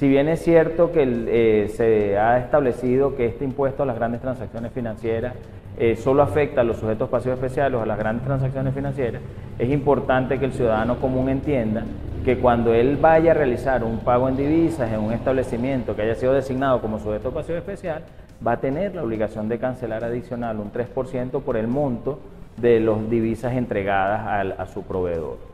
Si 0.02 0.10
bien 0.10 0.30
es 0.30 0.42
cierto 0.42 0.92
que 0.92 1.04
eh, 1.06 1.70
se 1.70 2.18
ha 2.18 2.40
establecido 2.40 3.16
que 3.16 3.28
este 3.28 3.46
impuesto 3.46 3.84
a 3.84 3.86
las 3.86 3.96
grandes 3.96 4.20
transacciones 4.20 4.72
financieras 4.72 5.36
eh, 5.78 5.96
solo 5.96 6.24
afecta 6.24 6.62
a 6.62 6.64
los 6.64 6.78
sujetos 6.78 7.08
pasivos 7.08 7.38
especiales 7.38 7.80
o 7.80 7.84
a 7.84 7.86
las 7.86 8.00
grandes 8.00 8.26
transacciones 8.26 8.74
financieras, 8.74 9.22
es 9.60 9.70
importante 9.70 10.40
que 10.40 10.46
el 10.46 10.54
ciudadano 10.54 11.00
común 11.00 11.30
entienda 11.30 11.84
que 12.26 12.40
cuando 12.40 12.74
él 12.74 12.98
vaya 13.00 13.30
a 13.30 13.34
realizar 13.36 13.84
un 13.84 14.00
pago 14.00 14.28
en 14.28 14.38
divisas 14.38 14.92
en 14.92 15.02
un 15.02 15.14
establecimiento 15.14 15.96
que 15.96 16.02
haya 16.02 16.16
sido 16.16 16.34
designado 16.34 16.82
como 16.82 16.98
sujeto 16.98 17.30
pasivo 17.30 17.60
especial, 17.60 18.02
va 18.46 18.54
a 18.54 18.58
tener 18.60 18.96
la 18.96 19.04
obligación 19.04 19.48
de 19.50 19.60
cancelar 19.60 20.04
adicional 20.04 20.58
un 20.58 20.72
3% 20.72 21.44
por 21.44 21.58
el 21.58 21.68
monto 21.68 22.18
de 22.58 22.80
las 22.80 23.08
divisas 23.08 23.54
entregadas 23.54 24.58
a, 24.58 24.66
su 24.66 24.82
proveedor. 24.82 25.51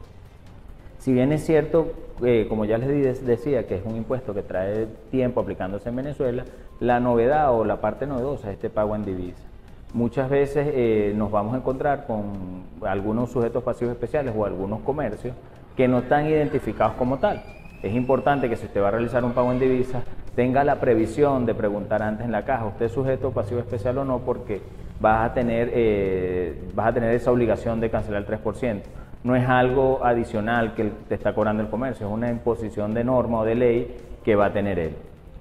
Si 0.99 1.13
bien 1.13 1.31
es 1.31 1.45
cierto, 1.45 1.91
eh, 2.23 2.45
como 2.49 2.65
ya 2.65 2.77
les 2.77 3.25
decía, 3.25 3.67
que 3.67 3.75
es 3.75 3.85
un 3.85 3.95
impuesto 3.95 4.33
que 4.33 4.41
trae 4.41 4.87
tiempo 5.11 5.41
aplicándose 5.41 5.89
en 5.89 5.95
Venezuela, 5.95 6.45
la 6.79 6.99
novedad 6.99 7.53
o 7.53 7.63
la 7.63 7.79
parte 7.81 8.07
novedosa 8.07 8.49
es 8.49 8.55
este 8.55 8.69
pago 8.69 8.95
en 8.95 9.05
divisas. 9.05 9.45
Muchas 9.93 10.29
veces 10.29 10.67
eh, 10.73 11.13
nos 11.15 11.31
vamos 11.31 11.53
a 11.53 11.57
encontrar 11.57 12.05
con 12.05 12.63
algunos 12.81 13.31
sujetos 13.31 13.63
pasivos 13.63 13.93
especiales 13.93 14.33
o 14.35 14.45
algunos 14.45 14.81
comercios 14.81 15.33
que 15.75 15.87
no 15.87 15.99
están 15.99 16.27
identificados 16.27 16.95
como 16.95 17.19
tal. 17.19 17.43
Es 17.83 17.93
importante 17.93 18.49
que 18.49 18.55
si 18.55 18.65
usted 18.65 18.81
va 18.81 18.89
a 18.89 18.91
realizar 18.91 19.23
un 19.23 19.33
pago 19.33 19.51
en 19.51 19.59
divisas, 19.59 20.03
tenga 20.35 20.63
la 20.63 20.79
previsión 20.79 21.45
de 21.45 21.53
preguntar 21.53 22.01
antes 22.01 22.25
en 22.25 22.31
la 22.31 22.43
caja, 22.43 22.65
¿usted 22.65 22.87
es 22.87 22.91
sujeto 22.91 23.31
pasivo 23.31 23.59
especial 23.59 23.97
o 23.99 24.05
no? 24.05 24.19
Porque 24.19 24.61
vas 24.99 25.29
a 25.29 25.33
tener, 25.33 25.69
eh, 25.73 26.69
vas 26.73 26.87
a 26.87 26.93
tener 26.93 27.13
esa 27.13 27.31
obligación 27.31 27.79
de 27.79 27.89
cancelar 27.89 28.21
el 28.21 28.27
3%. 28.27 28.81
No 29.23 29.35
es 29.35 29.47
algo 29.47 29.99
adicional 30.03 30.73
que 30.75 30.91
te 31.07 31.15
está 31.15 31.33
cobrando 31.33 31.63
el 31.63 31.69
comercio, 31.69 32.07
es 32.07 32.13
una 32.13 32.29
imposición 32.29 32.93
de 32.93 33.03
norma 33.03 33.39
o 33.39 33.45
de 33.45 33.55
ley 33.55 33.97
que 34.23 34.35
va 34.35 34.47
a 34.47 34.53
tener 34.53 34.79
él. 34.79 34.95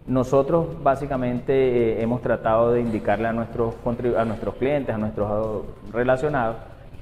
Nosotros 0.07 0.83
básicamente 0.83 1.53
eh, 1.53 2.03
hemos 2.03 2.23
tratado 2.23 2.73
de 2.73 2.81
indicarle 2.81 3.27
a 3.27 3.33
nuestros, 3.33 3.75
a 4.17 4.25
nuestros 4.25 4.55
clientes, 4.55 4.95
a 4.95 4.99
nuestros 4.99 5.65
relacionados, 5.93 6.57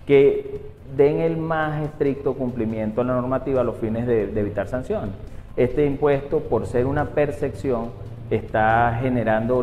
que 0.07 0.61
den 0.97 1.21
el 1.21 1.37
más 1.37 1.83
estricto 1.83 2.35
cumplimiento 2.35 3.01
a 3.01 3.05
la 3.05 3.15
normativa 3.15 3.61
a 3.61 3.65
los 3.65 3.77
fines 3.77 4.07
de, 4.07 4.23
evitar 4.39 4.69
sanciones. 4.69 5.15
Este 5.57 5.85
impuesto, 5.85 6.41
por 6.41 6.67
ser 6.67 6.87
una 6.87 7.07
percepción, 7.07 7.91
está 8.31 8.99
generando 9.01 9.63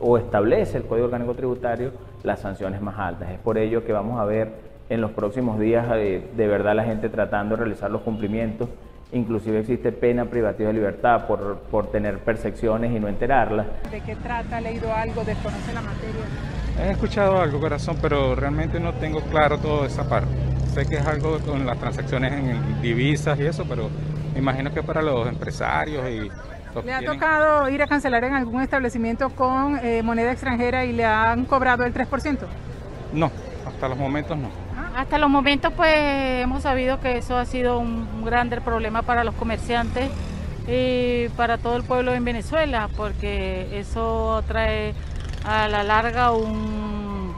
o 0.00 0.18
establece 0.18 0.78
el 0.78 0.84
Código 0.84 1.06
Orgánico 1.06 1.34
Tributario 1.34 1.92
las 2.22 2.40
sanciones 2.40 2.80
más 2.82 2.98
altas. 2.98 3.30
Es 3.30 3.38
por 3.38 3.56
ello 3.56 3.84
que 3.84 3.92
vamos 3.92 4.20
a 4.20 4.24
ver 4.24 4.67
en 4.90 5.00
los 5.00 5.10
próximos 5.12 5.58
días 5.58 5.86
eh, 5.94 6.22
de 6.36 6.46
verdad 6.46 6.74
la 6.74 6.84
gente 6.84 7.08
tratando 7.08 7.56
de 7.56 7.64
realizar 7.64 7.90
los 7.90 8.02
cumplimientos. 8.02 8.68
Inclusive 9.10 9.60
existe 9.60 9.90
pena 9.90 10.26
privativa 10.26 10.68
de 10.68 10.74
libertad 10.74 11.26
por, 11.26 11.58
por 11.70 11.90
tener 11.90 12.18
percepciones 12.18 12.92
y 12.92 13.00
no 13.00 13.08
enterarlas. 13.08 13.66
¿De 13.90 14.00
qué 14.02 14.14
trata? 14.16 14.58
¿Ha 14.58 14.60
leído 14.60 14.92
algo? 14.92 15.24
¿Desconoce 15.24 15.72
la 15.72 15.80
materia? 15.80 16.20
He 16.78 16.90
escuchado 16.90 17.40
algo, 17.40 17.58
corazón, 17.58 17.96
pero 18.02 18.34
realmente 18.34 18.78
no 18.78 18.92
tengo 18.94 19.22
claro 19.22 19.58
toda 19.58 19.86
esa 19.86 20.06
parte. 20.06 20.30
Sé 20.74 20.86
que 20.86 20.96
es 20.96 21.06
algo 21.06 21.38
con 21.38 21.64
las 21.64 21.78
transacciones 21.78 22.32
en 22.32 22.82
divisas 22.82 23.40
y 23.40 23.46
eso, 23.46 23.64
pero 23.66 23.88
me 24.34 24.40
imagino 24.40 24.72
que 24.72 24.82
para 24.82 25.00
los 25.02 25.26
empresarios 25.26 26.08
y... 26.08 26.30
¿Le 26.84 26.92
ha 26.92 27.02
tocado 27.02 27.68
ir 27.70 27.82
a 27.82 27.86
cancelar 27.86 28.22
en 28.24 28.34
algún 28.34 28.62
establecimiento 28.62 29.30
con 29.30 29.78
eh, 29.82 30.02
moneda 30.02 30.30
extranjera 30.30 30.84
y 30.84 30.92
le 30.92 31.04
han 31.04 31.46
cobrado 31.46 31.82
el 31.84 31.94
3%? 31.94 32.38
No, 33.14 33.32
hasta 33.66 33.88
los 33.88 33.98
momentos 33.98 34.36
no. 34.36 34.67
Hasta 34.98 35.16
los 35.16 35.30
momentos 35.30 35.72
pues 35.76 35.94
hemos 35.94 36.64
sabido 36.64 36.98
que 36.98 37.18
eso 37.18 37.36
ha 37.36 37.44
sido 37.44 37.78
un 37.78 38.24
grande 38.24 38.60
problema 38.60 39.02
para 39.02 39.22
los 39.22 39.32
comerciantes 39.36 40.10
y 40.66 41.28
para 41.36 41.56
todo 41.56 41.76
el 41.76 41.84
pueblo 41.84 42.14
en 42.14 42.24
Venezuela, 42.24 42.88
porque 42.96 43.78
eso 43.78 44.42
trae 44.48 44.94
a 45.44 45.68
la 45.68 45.84
larga 45.84 46.32
un, 46.32 47.32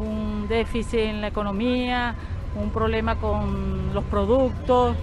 un 0.00 0.48
déficit 0.48 1.00
en 1.00 1.20
la 1.20 1.26
economía, 1.26 2.14
un 2.54 2.70
problema 2.70 3.16
con 3.16 3.92
los 3.92 4.04
productos. 4.04 4.96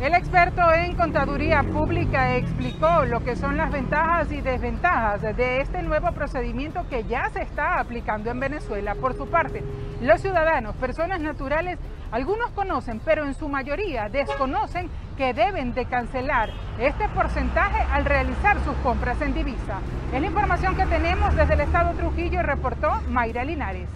El 0.00 0.14
experto 0.14 0.62
en 0.72 0.94
contaduría 0.94 1.64
pública 1.64 2.36
explicó 2.36 3.04
lo 3.04 3.24
que 3.24 3.34
son 3.34 3.56
las 3.56 3.72
ventajas 3.72 4.30
y 4.30 4.40
desventajas 4.40 5.20
de 5.36 5.60
este 5.60 5.82
nuevo 5.82 6.12
procedimiento 6.12 6.86
que 6.88 7.02
ya 7.02 7.28
se 7.30 7.42
está 7.42 7.80
aplicando 7.80 8.30
en 8.30 8.38
Venezuela. 8.38 8.94
Por 8.94 9.16
su 9.16 9.26
parte, 9.28 9.64
los 10.00 10.20
ciudadanos, 10.20 10.76
personas 10.76 11.20
naturales, 11.20 11.80
algunos 12.12 12.50
conocen, 12.50 13.00
pero 13.04 13.26
en 13.26 13.34
su 13.34 13.48
mayoría 13.48 14.08
desconocen 14.08 14.88
que 15.16 15.34
deben 15.34 15.74
de 15.74 15.86
cancelar 15.86 16.50
este 16.78 17.08
porcentaje 17.08 17.82
al 17.90 18.04
realizar 18.04 18.56
sus 18.60 18.76
compras 18.84 19.20
en 19.20 19.34
divisa. 19.34 19.80
Es 20.14 20.20
la 20.20 20.28
información 20.28 20.76
que 20.76 20.86
tenemos 20.86 21.34
desde 21.34 21.54
el 21.54 21.60
estado 21.62 21.92
Trujillo, 21.94 22.44
reportó 22.44 23.02
Mayra 23.08 23.44
Linares. 23.44 23.88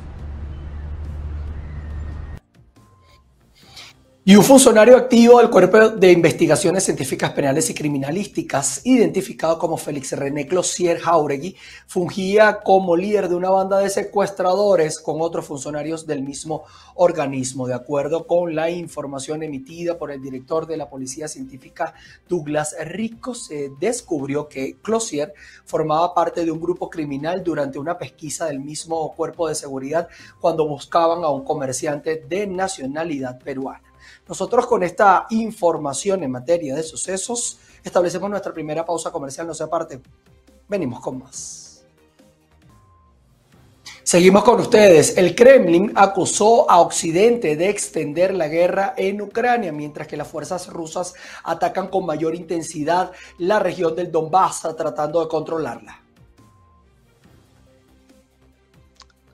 Y 4.24 4.36
un 4.36 4.44
funcionario 4.44 4.96
activo 4.96 5.40
del 5.40 5.50
Cuerpo 5.50 5.88
de 5.88 6.12
Investigaciones 6.12 6.84
Científicas 6.84 7.32
Penales 7.32 7.68
y 7.70 7.74
Criminalísticas, 7.74 8.82
identificado 8.84 9.58
como 9.58 9.76
Félix 9.76 10.12
René 10.12 10.46
Clossier 10.46 11.00
Jauregui, 11.00 11.56
fungía 11.88 12.60
como 12.60 12.94
líder 12.94 13.28
de 13.28 13.34
una 13.34 13.50
banda 13.50 13.80
de 13.80 13.90
secuestradores 13.90 15.00
con 15.00 15.20
otros 15.20 15.44
funcionarios 15.44 16.06
del 16.06 16.22
mismo 16.22 16.62
organismo. 16.94 17.66
De 17.66 17.74
acuerdo 17.74 18.28
con 18.28 18.54
la 18.54 18.70
información 18.70 19.42
emitida 19.42 19.98
por 19.98 20.12
el 20.12 20.22
director 20.22 20.68
de 20.68 20.76
la 20.76 20.88
Policía 20.88 21.26
Científica 21.26 21.92
Douglas 22.28 22.76
Rico, 22.80 23.34
se 23.34 23.72
descubrió 23.80 24.48
que 24.48 24.76
Clossier 24.82 25.34
formaba 25.64 26.14
parte 26.14 26.44
de 26.44 26.52
un 26.52 26.60
grupo 26.60 26.88
criminal 26.88 27.42
durante 27.42 27.80
una 27.80 27.98
pesquisa 27.98 28.46
del 28.46 28.60
mismo 28.60 29.12
cuerpo 29.16 29.48
de 29.48 29.56
seguridad 29.56 30.06
cuando 30.40 30.68
buscaban 30.68 31.24
a 31.24 31.30
un 31.30 31.42
comerciante 31.42 32.24
de 32.28 32.46
nacionalidad 32.46 33.40
peruana. 33.40 33.82
Nosotros 34.28 34.66
con 34.66 34.82
esta 34.82 35.26
información 35.30 36.22
en 36.22 36.30
materia 36.30 36.74
de 36.74 36.82
sucesos 36.82 37.58
establecemos 37.82 38.30
nuestra 38.30 38.52
primera 38.52 38.84
pausa 38.84 39.10
comercial, 39.10 39.46
no 39.46 39.54
sea 39.54 39.66
aparte. 39.66 40.00
Venimos 40.68 41.00
con 41.00 41.18
más. 41.18 41.62
Seguimos 44.04 44.42
con 44.42 44.60
ustedes. 44.60 45.16
El 45.16 45.34
Kremlin 45.34 45.92
acusó 45.94 46.68
a 46.68 46.80
Occidente 46.80 47.56
de 47.56 47.68
extender 47.68 48.34
la 48.34 48.48
guerra 48.48 48.94
en 48.96 49.22
Ucrania, 49.22 49.70
mientras 49.70 50.08
que 50.08 50.16
las 50.16 50.26
fuerzas 50.26 50.66
rusas 50.66 51.14
atacan 51.44 51.88
con 51.88 52.04
mayor 52.04 52.34
intensidad 52.34 53.12
la 53.38 53.60
región 53.60 53.94
del 53.94 54.10
Donbass, 54.10 54.62
tratando 54.76 55.20
de 55.22 55.28
controlarla. 55.28 56.01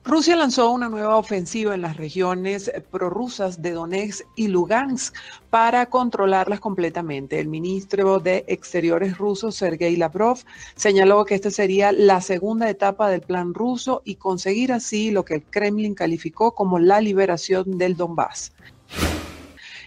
Rusia 0.09 0.35
lanzó 0.35 0.71
una 0.71 0.89
nueva 0.89 1.17
ofensiva 1.17 1.75
en 1.75 1.83
las 1.83 1.95
regiones 1.95 2.71
prorrusas 2.89 3.61
de 3.61 3.73
Donetsk 3.73 4.25
y 4.35 4.47
Lugansk 4.47 5.15
para 5.51 5.85
controlarlas 5.85 6.59
completamente. 6.59 7.39
El 7.39 7.47
ministro 7.47 8.17
de 8.17 8.43
Exteriores 8.47 9.19
ruso, 9.19 9.51
Sergei 9.51 9.95
Lavrov, 9.97 10.39
señaló 10.73 11.25
que 11.25 11.35
esta 11.35 11.51
sería 11.51 11.91
la 11.91 12.21
segunda 12.21 12.71
etapa 12.71 13.07
del 13.11 13.21
plan 13.21 13.53
ruso 13.53 14.01
y 14.03 14.15
conseguir 14.15 14.73
así 14.73 15.11
lo 15.11 15.23
que 15.23 15.35
el 15.35 15.43
Kremlin 15.43 15.93
calificó 15.93 16.55
como 16.55 16.79
la 16.79 17.01
liberación 17.01 17.77
del 17.77 17.95
Donbass. 17.95 18.51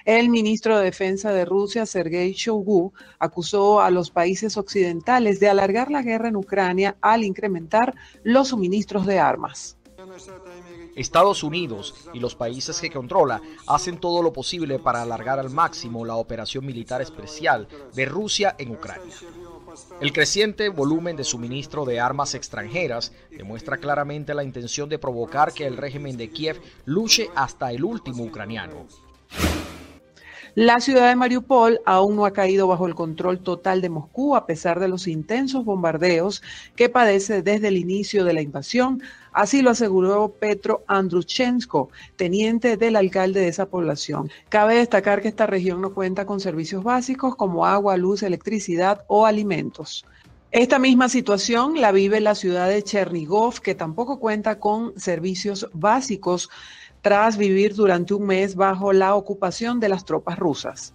El 0.04 0.28
ministro 0.28 0.78
de 0.78 0.84
Defensa 0.84 1.32
de 1.32 1.44
Rusia, 1.44 1.84
Sergei 1.84 2.32
Shoigu, 2.32 2.92
acusó 3.18 3.80
a 3.80 3.90
los 3.90 4.12
países 4.12 4.56
occidentales 4.56 5.40
de 5.40 5.48
alargar 5.48 5.90
la 5.90 6.02
guerra 6.02 6.28
en 6.28 6.36
Ucrania 6.36 6.96
al 7.00 7.24
incrementar 7.24 7.92
los 8.22 8.48
suministros 8.48 9.04
de 9.04 9.18
armas. 9.18 9.76
Estados 10.96 11.42
Unidos 11.42 11.94
y 12.12 12.20
los 12.20 12.34
países 12.34 12.80
que 12.80 12.90
controla 12.90 13.40
hacen 13.66 13.98
todo 13.98 14.22
lo 14.22 14.32
posible 14.32 14.78
para 14.78 15.02
alargar 15.02 15.38
al 15.38 15.50
máximo 15.50 16.04
la 16.04 16.16
operación 16.16 16.66
militar 16.66 17.02
especial 17.02 17.68
de 17.94 18.04
Rusia 18.04 18.54
en 18.58 18.72
Ucrania. 18.72 19.14
El 20.00 20.12
creciente 20.12 20.68
volumen 20.68 21.16
de 21.16 21.24
suministro 21.24 21.84
de 21.84 22.00
armas 22.00 22.34
extranjeras 22.34 23.12
demuestra 23.30 23.78
claramente 23.78 24.34
la 24.34 24.44
intención 24.44 24.88
de 24.88 24.98
provocar 24.98 25.52
que 25.52 25.66
el 25.66 25.76
régimen 25.76 26.16
de 26.16 26.30
Kiev 26.30 26.60
luche 26.84 27.30
hasta 27.34 27.72
el 27.72 27.84
último 27.84 28.24
ucraniano. 28.24 28.86
La 30.54 30.80
ciudad 30.80 31.08
de 31.08 31.16
Mariupol 31.16 31.80
aún 31.86 32.14
no 32.14 32.26
ha 32.26 32.34
caído 32.34 32.66
bajo 32.66 32.86
el 32.86 32.94
control 32.94 33.38
total 33.38 33.80
de 33.80 33.88
Moscú 33.88 34.36
a 34.36 34.44
pesar 34.44 34.80
de 34.80 34.88
los 34.88 35.08
intensos 35.08 35.64
bombardeos 35.64 36.42
que 36.76 36.90
padece 36.90 37.40
desde 37.40 37.68
el 37.68 37.78
inicio 37.78 38.22
de 38.22 38.34
la 38.34 38.42
invasión. 38.42 39.02
Así 39.32 39.62
lo 39.62 39.70
aseguró 39.70 40.28
Petro 40.38 40.84
Andruchenko, 40.88 41.88
teniente 42.16 42.76
del 42.76 42.96
alcalde 42.96 43.40
de 43.40 43.48
esa 43.48 43.64
población. 43.64 44.30
Cabe 44.50 44.74
destacar 44.74 45.22
que 45.22 45.28
esta 45.28 45.46
región 45.46 45.80
no 45.80 45.94
cuenta 45.94 46.26
con 46.26 46.38
servicios 46.38 46.84
básicos 46.84 47.34
como 47.34 47.64
agua, 47.64 47.96
luz, 47.96 48.22
electricidad 48.22 49.04
o 49.06 49.24
alimentos. 49.24 50.04
Esta 50.50 50.78
misma 50.78 51.08
situación 51.08 51.80
la 51.80 51.92
vive 51.92 52.20
la 52.20 52.34
ciudad 52.34 52.68
de 52.68 52.82
Chernigov, 52.82 53.60
que 53.60 53.74
tampoco 53.74 54.20
cuenta 54.20 54.60
con 54.60 54.92
servicios 55.00 55.70
básicos 55.72 56.50
tras 57.02 57.36
vivir 57.36 57.74
durante 57.74 58.14
un 58.14 58.26
mes 58.26 58.54
bajo 58.54 58.92
la 58.92 59.14
ocupación 59.14 59.80
de 59.80 59.88
las 59.88 60.04
tropas 60.04 60.38
rusas. 60.38 60.94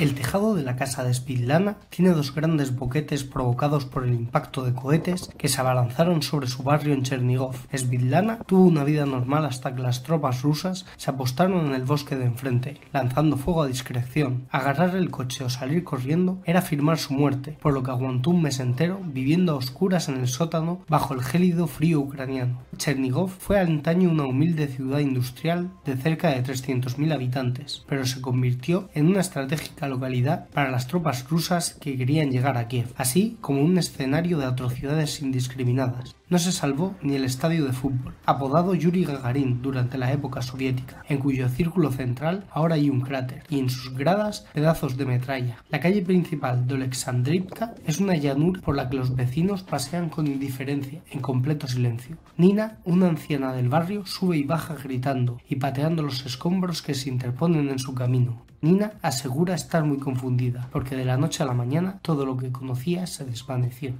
El 0.00 0.14
tejado 0.14 0.54
de 0.54 0.62
la 0.62 0.76
casa 0.76 1.04
de 1.04 1.12
Spidlana 1.12 1.76
tiene 1.90 2.12
dos 2.12 2.34
grandes 2.34 2.74
boquetes 2.74 3.22
provocados 3.22 3.84
por 3.84 4.06
el 4.06 4.14
impacto 4.14 4.64
de 4.64 4.72
cohetes 4.72 5.28
que 5.36 5.48
se 5.48 5.60
abalanzaron 5.60 6.22
sobre 6.22 6.46
su 6.46 6.62
barrio 6.62 6.94
en 6.94 7.02
Chernigov. 7.02 7.54
Spidlana 7.76 8.38
tuvo 8.46 8.64
una 8.64 8.82
vida 8.82 9.04
normal 9.04 9.44
hasta 9.44 9.74
que 9.74 9.82
las 9.82 10.02
tropas 10.02 10.40
rusas 10.40 10.86
se 10.96 11.10
apostaron 11.10 11.66
en 11.66 11.74
el 11.74 11.82
bosque 11.82 12.16
de 12.16 12.24
enfrente, 12.24 12.80
lanzando 12.94 13.36
fuego 13.36 13.62
a 13.62 13.66
discreción. 13.66 14.46
Agarrar 14.50 14.96
el 14.96 15.10
coche 15.10 15.44
o 15.44 15.50
salir 15.50 15.84
corriendo 15.84 16.38
era 16.46 16.62
firmar 16.62 16.96
su 16.96 17.12
muerte, 17.12 17.58
por 17.60 17.74
lo 17.74 17.82
que 17.82 17.90
aguantó 17.90 18.30
un 18.30 18.40
mes 18.40 18.58
entero 18.58 19.02
viviendo 19.04 19.52
a 19.52 19.56
oscuras 19.56 20.08
en 20.08 20.16
el 20.16 20.28
sótano 20.28 20.80
bajo 20.88 21.12
el 21.12 21.20
gélido 21.20 21.66
frío 21.66 22.00
ucraniano. 22.00 22.62
Chernigov 22.78 23.28
fue 23.28 23.60
antaño 23.60 24.08
una 24.08 24.24
humilde 24.24 24.66
ciudad 24.66 25.00
industrial 25.00 25.68
de 25.84 25.96
cerca 25.96 26.30
de 26.30 26.42
300.000 26.42 27.12
habitantes, 27.12 27.84
pero 27.86 28.06
se 28.06 28.22
convirtió 28.22 28.88
en 28.94 29.08
una 29.08 29.20
estratégica 29.20 29.89
localidad 29.90 30.48
para 30.48 30.70
las 30.70 30.86
tropas 30.86 31.28
rusas 31.28 31.74
que 31.74 31.98
querían 31.98 32.30
llegar 32.30 32.56
a 32.56 32.66
Kiev, 32.68 32.94
así 32.96 33.36
como 33.42 33.60
un 33.62 33.76
escenario 33.76 34.38
de 34.38 34.46
atrocidades 34.46 35.20
indiscriminadas. 35.20 36.16
No 36.30 36.38
se 36.38 36.52
salvó 36.52 36.94
ni 37.02 37.16
el 37.16 37.24
estadio 37.24 37.64
de 37.64 37.72
fútbol, 37.72 38.14
apodado 38.24 38.76
Yuri 38.76 39.04
Gagarin 39.04 39.62
durante 39.62 39.98
la 39.98 40.12
época 40.12 40.42
soviética, 40.42 41.02
en 41.08 41.18
cuyo 41.18 41.48
círculo 41.48 41.90
central 41.90 42.44
ahora 42.52 42.76
hay 42.76 42.88
un 42.88 43.00
cráter 43.00 43.42
y 43.48 43.58
en 43.58 43.68
sus 43.68 43.92
gradas 43.94 44.46
pedazos 44.52 44.96
de 44.96 45.06
metralla. 45.06 45.56
La 45.70 45.80
calle 45.80 46.02
principal 46.02 46.68
de 46.68 46.76
Alexandrivka 46.76 47.74
es 47.84 47.98
una 47.98 48.14
llanura 48.14 48.60
por 48.60 48.76
la 48.76 48.88
que 48.88 48.96
los 48.96 49.16
vecinos 49.16 49.64
pasean 49.64 50.08
con 50.08 50.28
indiferencia, 50.28 51.02
en 51.10 51.20
completo 51.20 51.66
silencio. 51.66 52.16
Nina, 52.36 52.78
una 52.84 53.08
anciana 53.08 53.52
del 53.52 53.68
barrio, 53.68 54.06
sube 54.06 54.36
y 54.36 54.44
baja 54.44 54.76
gritando 54.76 55.40
y 55.48 55.56
pateando 55.56 56.04
los 56.04 56.24
escombros 56.24 56.80
que 56.80 56.94
se 56.94 57.08
interponen 57.08 57.68
en 57.70 57.80
su 57.80 57.92
camino. 57.92 58.44
Nina 58.60 58.92
asegura 59.02 59.56
estar 59.56 59.82
muy 59.82 59.98
confundida, 59.98 60.68
porque 60.70 60.94
de 60.94 61.06
la 61.06 61.16
noche 61.16 61.42
a 61.42 61.46
la 61.46 61.54
mañana 61.54 61.98
todo 62.02 62.24
lo 62.24 62.36
que 62.36 62.52
conocía 62.52 63.08
se 63.08 63.24
desvaneció. 63.24 63.94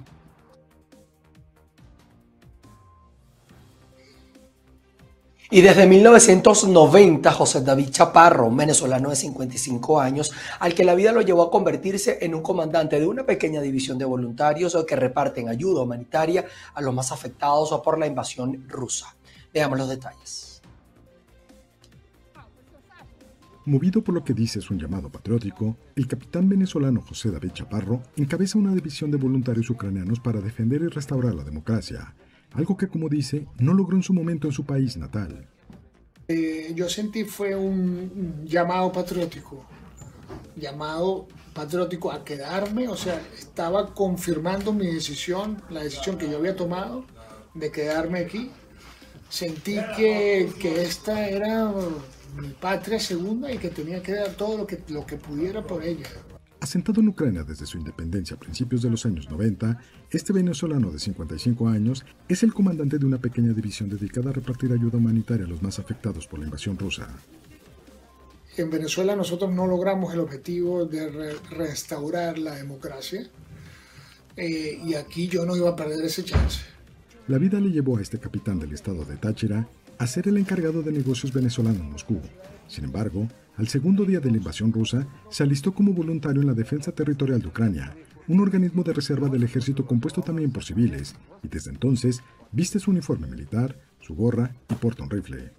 Y 5.53 5.59
desde 5.59 5.85
1990, 5.85 7.29
José 7.33 7.59
David 7.59 7.89
Chaparro, 7.89 8.47
un 8.47 8.55
venezolano 8.55 9.09
de 9.09 9.17
55 9.17 9.99
años, 9.99 10.31
al 10.61 10.73
que 10.73 10.85
la 10.85 10.95
vida 10.95 11.11
lo 11.11 11.21
llevó 11.21 11.43
a 11.43 11.51
convertirse 11.51 12.19
en 12.21 12.33
un 12.33 12.41
comandante 12.41 12.97
de 12.97 13.05
una 13.05 13.25
pequeña 13.25 13.59
división 13.59 13.97
de 13.97 14.05
voluntarios 14.05 14.77
que 14.87 14.95
reparten 14.95 15.49
ayuda 15.49 15.81
humanitaria 15.81 16.45
a 16.73 16.81
los 16.81 16.95
más 16.95 17.11
afectados 17.11 17.69
por 17.83 17.99
la 17.99 18.07
invasión 18.07 18.63
rusa. 18.69 19.13
Veamos 19.53 19.77
los 19.77 19.89
detalles. 19.89 20.61
Movido 23.65 24.01
por 24.01 24.15
lo 24.15 24.23
que 24.23 24.33
dice 24.33 24.59
es 24.59 24.71
un 24.71 24.79
llamado 24.79 25.09
patriótico, 25.09 25.75
el 25.97 26.07
capitán 26.07 26.47
venezolano 26.47 27.01
José 27.01 27.29
David 27.29 27.51
Chaparro 27.51 28.01
encabeza 28.15 28.57
una 28.57 28.73
división 28.73 29.11
de 29.11 29.17
voluntarios 29.17 29.69
ucranianos 29.69 30.21
para 30.21 30.39
defender 30.39 30.81
y 30.81 30.87
restaurar 30.87 31.35
la 31.35 31.43
democracia 31.43 32.15
algo 32.53 32.77
que 32.77 32.87
como 32.87 33.09
dice 33.09 33.47
no 33.59 33.73
logró 33.73 33.95
en 33.95 34.03
su 34.03 34.13
momento 34.13 34.47
en 34.47 34.53
su 34.53 34.65
país 34.65 34.97
natal. 34.97 35.47
Eh, 36.27 36.71
yo 36.75 36.87
sentí 36.89 37.25
fue 37.25 37.55
un 37.55 38.45
llamado 38.45 38.91
patriótico, 38.91 39.65
llamado 40.55 41.27
patriótico 41.53 42.11
a 42.11 42.23
quedarme, 42.23 42.87
o 42.87 42.95
sea, 42.95 43.21
estaba 43.37 43.93
confirmando 43.93 44.71
mi 44.71 44.87
decisión, 44.87 45.61
la 45.69 45.83
decisión 45.83 46.17
que 46.17 46.29
yo 46.29 46.37
había 46.37 46.55
tomado 46.55 47.05
de 47.53 47.71
quedarme 47.71 48.19
aquí. 48.19 48.51
Sentí 49.29 49.77
que, 49.95 50.51
que 50.59 50.83
esta 50.83 51.27
era 51.27 51.71
mi 52.35 52.49
patria 52.49 52.99
segunda 52.99 53.51
y 53.51 53.57
que 53.57 53.69
tenía 53.69 54.01
que 54.01 54.13
dar 54.13 54.33
todo 54.35 54.57
lo 54.57 54.67
que, 54.67 54.79
lo 54.89 55.05
que 55.05 55.17
pudiera 55.17 55.61
por 55.61 55.83
ella. 55.83 56.07
Asentado 56.61 57.01
en 57.01 57.07
Ucrania 57.07 57.43
desde 57.43 57.65
su 57.65 57.79
independencia 57.79 58.35
a 58.35 58.39
principios 58.39 58.83
de 58.83 58.91
los 58.91 59.03
años 59.07 59.27
90, 59.31 59.79
este 60.11 60.31
venezolano 60.31 60.91
de 60.91 60.99
55 60.99 61.67
años 61.67 62.05
es 62.29 62.43
el 62.43 62.53
comandante 62.53 62.99
de 62.99 63.05
una 63.07 63.17
pequeña 63.17 63.51
división 63.51 63.89
dedicada 63.89 64.29
a 64.29 64.33
repartir 64.33 64.71
ayuda 64.71 64.99
humanitaria 64.99 65.47
a 65.47 65.49
los 65.49 65.63
más 65.63 65.79
afectados 65.79 66.27
por 66.27 66.37
la 66.37 66.45
invasión 66.45 66.77
rusa. 66.77 67.07
En 68.57 68.69
Venezuela 68.69 69.15
nosotros 69.15 69.51
no 69.51 69.65
logramos 69.65 70.13
el 70.13 70.19
objetivo 70.19 70.85
de 70.85 71.33
restaurar 71.49 72.37
la 72.37 72.53
democracia 72.53 73.27
eh, 74.37 74.79
y 74.85 74.93
aquí 74.93 75.27
yo 75.27 75.47
no 75.47 75.55
iba 75.55 75.69
a 75.69 75.75
perder 75.75 76.05
ese 76.05 76.23
chance. 76.23 76.61
La 77.27 77.39
vida 77.39 77.59
le 77.59 77.71
llevó 77.71 77.97
a 77.97 78.03
este 78.03 78.19
capitán 78.19 78.59
del 78.59 78.73
estado 78.73 79.03
de 79.03 79.17
Táchira 79.17 79.67
a 79.97 80.05
ser 80.05 80.27
el 80.27 80.37
encargado 80.37 80.83
de 80.83 80.91
negocios 80.91 81.33
venezolano 81.33 81.79
en 81.79 81.91
Moscú. 81.91 82.21
Sin 82.67 82.83
embargo, 82.83 83.27
al 83.61 83.67
segundo 83.67 84.05
día 84.05 84.19
de 84.19 84.31
la 84.31 84.37
invasión 84.37 84.73
rusa, 84.73 85.05
se 85.29 85.43
alistó 85.43 85.71
como 85.71 85.93
voluntario 85.93 86.41
en 86.41 86.47
la 86.47 86.55
Defensa 86.55 86.93
Territorial 86.93 87.43
de 87.43 87.49
Ucrania, 87.49 87.95
un 88.27 88.39
organismo 88.39 88.81
de 88.81 88.91
reserva 88.91 89.29
del 89.29 89.43
ejército 89.43 89.85
compuesto 89.85 90.23
también 90.23 90.51
por 90.51 90.63
civiles, 90.63 91.13
y 91.43 91.47
desde 91.47 91.69
entonces 91.69 92.23
viste 92.51 92.79
su 92.79 92.89
uniforme 92.89 93.27
militar, 93.27 93.79
su 93.99 94.15
gorra 94.15 94.55
y 94.67 94.73
porta 94.73 95.03
un 95.03 95.11
rifle. 95.11 95.51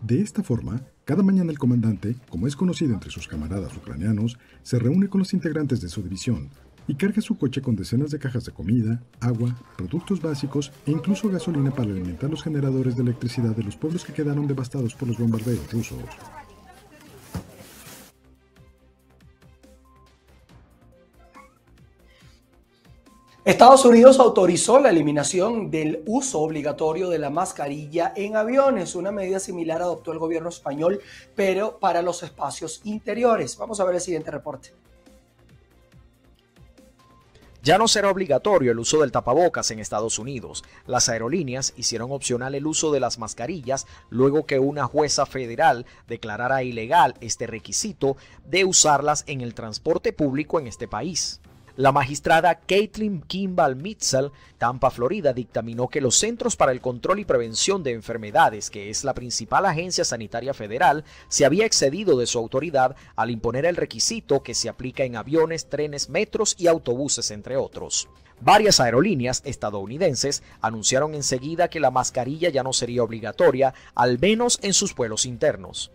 De 0.00 0.22
esta 0.22 0.42
forma, 0.42 0.80
cada 1.04 1.22
mañana 1.22 1.50
el 1.50 1.58
comandante, 1.58 2.16
como 2.30 2.46
es 2.46 2.56
conocido 2.56 2.94
entre 2.94 3.10
sus 3.10 3.28
camaradas 3.28 3.76
ucranianos, 3.76 4.38
se 4.62 4.78
reúne 4.78 5.08
con 5.08 5.18
los 5.18 5.34
integrantes 5.34 5.82
de 5.82 5.90
su 5.90 6.02
división 6.02 6.48
y 6.86 6.94
carga 6.94 7.20
su 7.20 7.36
coche 7.36 7.60
con 7.60 7.76
decenas 7.76 8.10
de 8.10 8.18
cajas 8.18 8.46
de 8.46 8.52
comida, 8.52 9.02
agua, 9.20 9.54
productos 9.76 10.22
básicos 10.22 10.72
e 10.86 10.92
incluso 10.92 11.28
gasolina 11.28 11.72
para 11.72 11.90
alimentar 11.90 12.30
los 12.30 12.42
generadores 12.42 12.96
de 12.96 13.02
electricidad 13.02 13.54
de 13.54 13.64
los 13.64 13.76
pueblos 13.76 14.02
que 14.02 14.14
quedaron 14.14 14.46
devastados 14.46 14.94
por 14.94 15.08
los 15.08 15.18
bombardeos 15.18 15.70
rusos. 15.70 15.98
Estados 23.48 23.86
Unidos 23.86 24.18
autorizó 24.18 24.78
la 24.78 24.90
eliminación 24.90 25.70
del 25.70 26.02
uso 26.04 26.40
obligatorio 26.40 27.08
de 27.08 27.18
la 27.18 27.30
mascarilla 27.30 28.12
en 28.14 28.36
aviones. 28.36 28.94
Una 28.94 29.10
medida 29.10 29.40
similar 29.40 29.80
adoptó 29.80 30.12
el 30.12 30.18
gobierno 30.18 30.50
español, 30.50 31.00
pero 31.34 31.78
para 31.78 32.02
los 32.02 32.22
espacios 32.22 32.82
interiores. 32.84 33.56
Vamos 33.56 33.80
a 33.80 33.84
ver 33.84 33.94
el 33.94 34.02
siguiente 34.02 34.30
reporte. 34.30 34.74
Ya 37.62 37.78
no 37.78 37.88
será 37.88 38.10
obligatorio 38.10 38.70
el 38.70 38.78
uso 38.78 39.00
del 39.00 39.12
tapabocas 39.12 39.70
en 39.70 39.78
Estados 39.78 40.18
Unidos. 40.18 40.62
Las 40.84 41.08
aerolíneas 41.08 41.72
hicieron 41.74 42.12
opcional 42.12 42.54
el 42.54 42.66
uso 42.66 42.92
de 42.92 43.00
las 43.00 43.18
mascarillas 43.18 43.86
luego 44.10 44.44
que 44.44 44.58
una 44.58 44.84
jueza 44.84 45.24
federal 45.24 45.86
declarara 46.06 46.64
ilegal 46.64 47.14
este 47.22 47.46
requisito 47.46 48.18
de 48.44 48.66
usarlas 48.66 49.24
en 49.26 49.40
el 49.40 49.54
transporte 49.54 50.12
público 50.12 50.60
en 50.60 50.66
este 50.66 50.86
país. 50.86 51.40
La 51.78 51.92
magistrada 51.92 52.56
Caitlin 52.56 53.22
Kimball 53.22 53.76
Mitchell, 53.76 54.32
Tampa, 54.58 54.90
Florida, 54.90 55.32
dictaminó 55.32 55.86
que 55.86 56.00
los 56.00 56.16
Centros 56.16 56.56
para 56.56 56.72
el 56.72 56.80
Control 56.80 57.20
y 57.20 57.24
Prevención 57.24 57.84
de 57.84 57.92
Enfermedades, 57.92 58.68
que 58.68 58.90
es 58.90 59.04
la 59.04 59.14
principal 59.14 59.64
agencia 59.64 60.04
sanitaria 60.04 60.54
federal, 60.54 61.04
se 61.28 61.44
había 61.44 61.66
excedido 61.66 62.18
de 62.18 62.26
su 62.26 62.36
autoridad 62.36 62.96
al 63.14 63.30
imponer 63.30 63.64
el 63.64 63.76
requisito 63.76 64.42
que 64.42 64.54
se 64.54 64.68
aplica 64.68 65.04
en 65.04 65.14
aviones, 65.14 65.68
trenes, 65.68 66.08
metros 66.08 66.56
y 66.58 66.66
autobuses, 66.66 67.30
entre 67.30 67.56
otros. 67.56 68.08
Varias 68.40 68.80
aerolíneas 68.80 69.42
estadounidenses 69.44 70.42
anunciaron 70.60 71.14
enseguida 71.14 71.70
que 71.70 71.78
la 71.78 71.92
mascarilla 71.92 72.48
ya 72.48 72.64
no 72.64 72.72
sería 72.72 73.04
obligatoria, 73.04 73.72
al 73.94 74.18
menos 74.18 74.58
en 74.62 74.74
sus 74.74 74.96
vuelos 74.96 75.26
internos. 75.26 75.92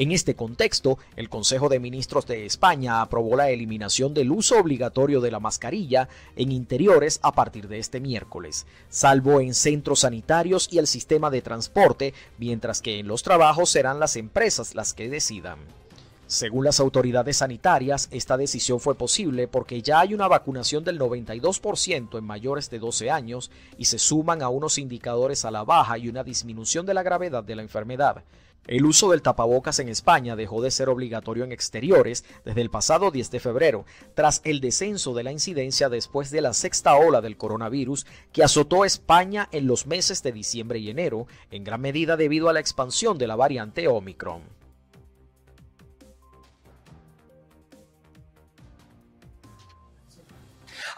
En 0.00 0.12
este 0.12 0.34
contexto, 0.34 0.96
el 1.14 1.28
Consejo 1.28 1.68
de 1.68 1.78
Ministros 1.78 2.24
de 2.24 2.46
España 2.46 3.02
aprobó 3.02 3.36
la 3.36 3.50
eliminación 3.50 4.14
del 4.14 4.30
uso 4.30 4.58
obligatorio 4.58 5.20
de 5.20 5.30
la 5.30 5.40
mascarilla 5.40 6.08
en 6.36 6.52
interiores 6.52 7.20
a 7.22 7.32
partir 7.32 7.68
de 7.68 7.78
este 7.78 8.00
miércoles, 8.00 8.64
salvo 8.88 9.42
en 9.42 9.52
centros 9.52 10.00
sanitarios 10.00 10.70
y 10.72 10.78
el 10.78 10.86
sistema 10.86 11.28
de 11.28 11.42
transporte, 11.42 12.14
mientras 12.38 12.80
que 12.80 12.98
en 12.98 13.08
los 13.08 13.22
trabajos 13.22 13.68
serán 13.68 14.00
las 14.00 14.16
empresas 14.16 14.74
las 14.74 14.94
que 14.94 15.10
decidan. 15.10 15.58
Según 16.26 16.64
las 16.64 16.80
autoridades 16.80 17.36
sanitarias, 17.36 18.08
esta 18.10 18.38
decisión 18.38 18.80
fue 18.80 18.94
posible 18.94 19.48
porque 19.48 19.82
ya 19.82 20.00
hay 20.00 20.14
una 20.14 20.28
vacunación 20.28 20.82
del 20.82 20.98
92% 20.98 22.16
en 22.16 22.24
mayores 22.24 22.70
de 22.70 22.78
12 22.78 23.10
años 23.10 23.50
y 23.76 23.84
se 23.84 23.98
suman 23.98 24.40
a 24.40 24.48
unos 24.48 24.78
indicadores 24.78 25.44
a 25.44 25.50
la 25.50 25.64
baja 25.64 25.98
y 25.98 26.08
una 26.08 26.24
disminución 26.24 26.86
de 26.86 26.94
la 26.94 27.02
gravedad 27.02 27.44
de 27.44 27.56
la 27.56 27.62
enfermedad. 27.62 28.24
El 28.66 28.84
uso 28.84 29.10
del 29.10 29.22
tapabocas 29.22 29.78
en 29.78 29.88
España 29.88 30.36
dejó 30.36 30.62
de 30.62 30.70
ser 30.70 30.88
obligatorio 30.88 31.44
en 31.44 31.52
exteriores 31.52 32.24
desde 32.44 32.60
el 32.60 32.70
pasado 32.70 33.10
10 33.10 33.30
de 33.30 33.40
febrero, 33.40 33.84
tras 34.14 34.42
el 34.44 34.60
descenso 34.60 35.14
de 35.14 35.24
la 35.24 35.32
incidencia 35.32 35.88
después 35.88 36.30
de 36.30 36.40
la 36.40 36.52
sexta 36.52 36.94
ola 36.94 37.20
del 37.20 37.36
coronavirus 37.36 38.06
que 38.32 38.44
azotó 38.44 38.84
España 38.84 39.48
en 39.52 39.66
los 39.66 39.86
meses 39.86 40.22
de 40.22 40.32
diciembre 40.32 40.78
y 40.78 40.90
enero, 40.90 41.26
en 41.50 41.64
gran 41.64 41.80
medida 41.80 42.16
debido 42.16 42.48
a 42.48 42.52
la 42.52 42.60
expansión 42.60 43.18
de 43.18 43.26
la 43.26 43.36
variante 43.36 43.88
Omicron. 43.88 44.59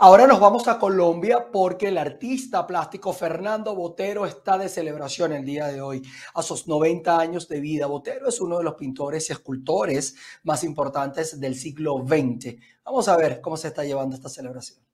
Ahora 0.05 0.27
nos 0.27 0.41
vamos 0.41 0.67
a 0.67 0.81
Colombia 0.81 1.53
porque 1.53 1.87
el 1.87 1.97
artista 1.97 2.67
plástico 2.67 3.13
Fernando 3.13 3.77
Botero 3.77 4.27
está 4.27 4.59
de 4.59 4.69
celebración 4.69 5.33
el 5.33 5.45
día 5.45 5.69
de 5.69 5.81
hoy. 5.81 6.03
A 6.35 6.43
sus 6.43 6.67
90 6.67 7.21
años 7.21 7.47
de 7.47 7.61
vida, 7.61 7.87
Botero 7.87 8.29
es 8.29 8.41
uno 8.41 8.59
de 8.59 8.65
los 8.65 8.75
pintores 8.75 9.31
y 9.31 9.33
escultores 9.33 10.17
más 10.43 10.65
importantes 10.65 11.39
del 11.39 11.55
siglo 11.55 12.05
XX. 12.05 12.57
Vamos 12.85 13.07
a 13.07 13.17
ver 13.17 13.41
cómo 13.41 13.57
se 13.57 13.69
está 13.69 13.85
llevando 13.85 14.17
esta 14.17 14.29
celebración. 14.29 14.92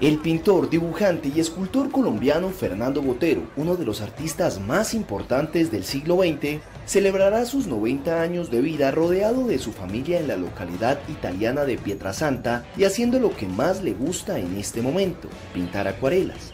El 0.00 0.18
pintor, 0.18 0.70
dibujante 0.70 1.30
y 1.32 1.38
escultor 1.38 1.92
colombiano 1.92 2.50
Fernando 2.50 3.00
Botero, 3.00 3.42
uno 3.56 3.76
de 3.76 3.84
los 3.84 4.00
artistas 4.00 4.60
más 4.60 4.92
importantes 4.92 5.70
del 5.70 5.84
siglo 5.84 6.16
XX, 6.16 6.60
celebrará 6.84 7.46
sus 7.46 7.68
90 7.68 8.20
años 8.20 8.50
de 8.50 8.60
vida 8.60 8.90
rodeado 8.90 9.46
de 9.46 9.60
su 9.60 9.70
familia 9.70 10.18
en 10.18 10.26
la 10.26 10.36
localidad 10.36 10.98
italiana 11.08 11.64
de 11.64 11.78
Pietrasanta 11.78 12.64
y 12.76 12.82
haciendo 12.82 13.20
lo 13.20 13.36
que 13.36 13.46
más 13.46 13.84
le 13.84 13.92
gusta 13.92 14.40
en 14.40 14.56
este 14.56 14.82
momento, 14.82 15.28
pintar 15.54 15.86
acuarelas. 15.86 16.53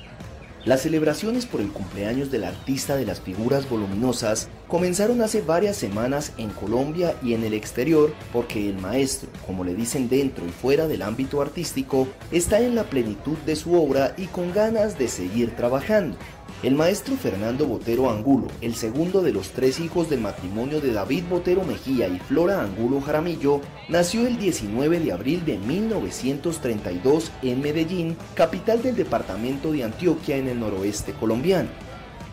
Las 0.67 0.83
celebraciones 0.83 1.47
por 1.47 1.63
el 1.63 1.73
cumpleaños 1.73 2.31
del 2.31 2.45
artista 2.45 2.95
de 2.95 3.07
las 3.07 3.19
figuras 3.21 3.69
voluminosas 3.71 4.49
comenzaron 4.69 5.23
hace 5.23 5.41
varias 5.41 5.77
semanas 5.77 6.33
en 6.37 6.51
Colombia 6.51 7.15
y 7.23 7.33
en 7.33 7.45
el 7.45 7.55
exterior 7.55 8.13
porque 8.31 8.69
el 8.69 8.77
maestro, 8.77 9.31
como 9.47 9.65
le 9.65 9.75
dicen 9.75 10.11
dentro 10.11 10.45
y 10.45 10.51
fuera 10.51 10.87
del 10.87 11.01
ámbito 11.01 11.41
artístico, 11.41 12.09
está 12.31 12.61
en 12.61 12.75
la 12.75 12.85
plenitud 12.85 13.39
de 13.47 13.57
su 13.57 13.73
obra 13.73 14.13
y 14.19 14.27
con 14.27 14.53
ganas 14.53 14.99
de 14.99 15.09
seguir 15.09 15.57
trabajando. 15.57 16.19
El 16.63 16.75
maestro 16.75 17.17
Fernando 17.17 17.65
Botero 17.65 18.11
Angulo, 18.11 18.49
el 18.61 18.75
segundo 18.75 19.23
de 19.23 19.33
los 19.33 19.49
tres 19.53 19.81
hijos 19.81 20.11
del 20.11 20.21
matrimonio 20.21 20.83
de 20.83 20.93
David 20.93 21.25
Botero 21.31 21.65
Mejía 21.65 22.07
y 22.09 22.19
Flora 22.19 22.61
Angulo 22.61 23.01
Jaramillo, 23.01 23.63
nació 23.89 24.27
el 24.27 24.39
19 24.39 25.01
de 25.01 25.11
abril 25.11 25.43
de 25.47 25.57
1932 25.57 27.33
en 27.41 27.63
Medellín, 27.63 28.15
capital 28.35 28.83
del 28.83 28.95
departamento 28.95 29.73
de 29.73 29.85
Antioquia 29.85 30.37
en 30.37 30.49
el 30.49 30.61
noroeste 30.61 31.15
colombiano. 31.15 31.71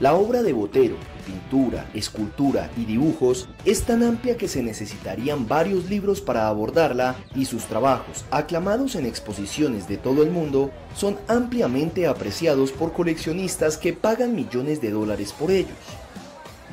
La 0.01 0.13
obra 0.13 0.43
de 0.43 0.51
Botero, 0.51 0.97
pintura, 1.27 1.89
escultura 1.93 2.71
y 2.77 2.85
dibujos 2.85 3.49
es 3.65 3.83
tan 3.83 4.01
amplia 4.01 4.37
que 4.37 4.47
se 4.47 4.63
necesitarían 4.63 5.47
varios 5.47 5.89
libros 5.89 6.21
para 6.21 6.47
abordarla 6.47 7.17
y 7.35 7.45
sus 7.45 7.65
trabajos, 7.65 8.23
aclamados 8.31 8.95
en 8.95 9.05
exposiciones 9.05 9.87
de 9.89 9.97
todo 9.97 10.23
el 10.23 10.31
mundo, 10.31 10.71
son 10.95 11.17
ampliamente 11.27 12.07
apreciados 12.07 12.71
por 12.71 12.93
coleccionistas 12.93 13.77
que 13.77 13.91
pagan 13.91 14.35
millones 14.35 14.79
de 14.79 14.91
dólares 14.91 15.33
por 15.37 15.51
ellos. 15.51 15.77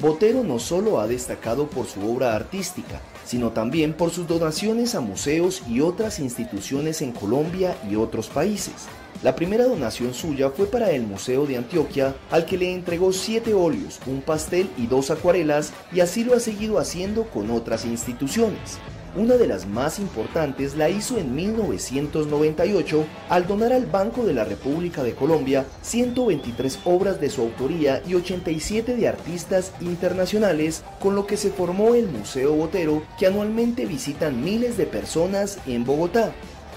Botero 0.01 0.45
no 0.45 0.59
solo 0.59 1.01
ha 1.01 1.07
destacado 1.07 1.67
por 1.67 1.87
su 1.87 2.09
obra 2.09 2.35
artística, 2.35 3.01
sino 3.25 3.51
también 3.51 3.93
por 3.93 4.11
sus 4.11 4.29
donaciones 4.29 4.95
a 4.95 5.01
museos 5.01 5.63
y 5.69 5.81
otras 5.81 6.19
instituciones 6.21 7.03
en 7.03 7.13
Colombia 7.13 7.77
y 7.91 7.97
otros 7.97 8.29
países. 8.29 8.87
La 9.25 9.35
primera 9.35 9.65
donación 9.65 10.13
suya 10.13 10.51
fue 10.51 10.67
para 10.67 10.91
el 10.91 11.01
Museo 11.01 11.47
de 11.47 11.57
Antioquia, 11.57 12.15
al 12.31 12.45
que 12.45 12.59
le 12.59 12.75
entregó 12.75 13.11
siete 13.11 13.55
óleos, 13.55 13.99
un 14.05 14.21
pastel 14.21 14.69
y 14.77 14.87
dos 14.87 15.11
acuarelas, 15.11 15.73
y 15.95 16.01
así 16.01 16.25
lo 16.25 16.35
ha 16.35 16.41
seguido 16.41 16.79
haciendo 16.79 17.25
con 17.31 17.51
otras 17.51 17.87
instituciones. 17.87 18.79
Una 19.17 19.37
de 19.37 19.47
las 19.47 19.67
más 19.67 19.99
importantes 19.99 20.77
la 20.77 20.91
hizo 20.91 21.17
en 21.17 21.35
1998 21.35 23.07
al 23.31 23.47
donar 23.47 23.73
al 23.73 23.87
Banco 23.87 24.27
de 24.27 24.35
la 24.35 24.45
República 24.45 25.03
de 25.03 25.15
Colombia 25.15 25.65
123 25.81 26.81
obras 26.85 27.19
de 27.19 27.31
su 27.31 27.41
autoría 27.41 28.03
y 28.07 28.17
87 28.17 28.95
de 28.95 29.09
artistas 29.09 29.73
internacionales, 29.81 30.83
con 31.01 31.15
lo 31.15 31.27
que 31.27 31.39
se 31.39 31.51
formó 31.51 31.95
el 31.95 32.09
Museo 32.09 32.53
Botero 32.53 33.03
que 33.19 33.27
anualmente 33.27 33.87
visitan 33.87 34.45
miles 34.45 34.77
de 34.77 34.85
personas 34.85 35.57
en 35.67 35.85
Bogotá. 35.85 36.35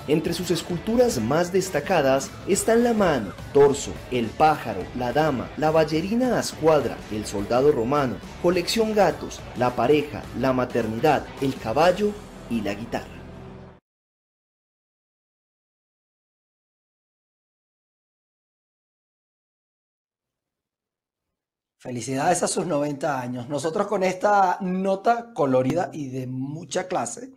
Entre 0.08 0.34
sus 0.34 0.52
esculturas 0.52 1.20
más 1.20 1.52
destacadas 1.52 2.32
están 2.48 2.82
la 2.86 2.93
mano, 2.93 3.34
torso, 3.54 3.91
el 4.10 4.28
pájaro, 4.28 4.82
la 4.96 5.12
dama, 5.12 5.50
la 5.58 5.70
ballerina 5.70 6.38
a 6.38 6.39
escuadra, 6.39 6.96
el 7.12 7.26
soldado 7.26 7.74
romano, 7.74 8.15
colección 8.41 8.96
gatos, 8.96 9.41
la 9.58 9.76
pareja, 9.76 10.24
la 10.39 10.54
maternidad, 10.54 11.26
el 11.41 11.54
caballo 11.56 12.13
y 12.50 12.62
la 12.62 12.74
guitarra. 12.74 13.17
Felicidades 21.80 22.43
a 22.43 22.48
sus 22.48 22.65
90 22.65 23.20
años. 23.20 23.50
Nosotros 23.50 23.88
con 23.88 24.04
esta 24.04 24.58
nota 24.62 25.34
colorida 25.34 25.89
y 25.93 26.10
de 26.10 26.28
mucha 26.28 26.88
clase 26.88 27.34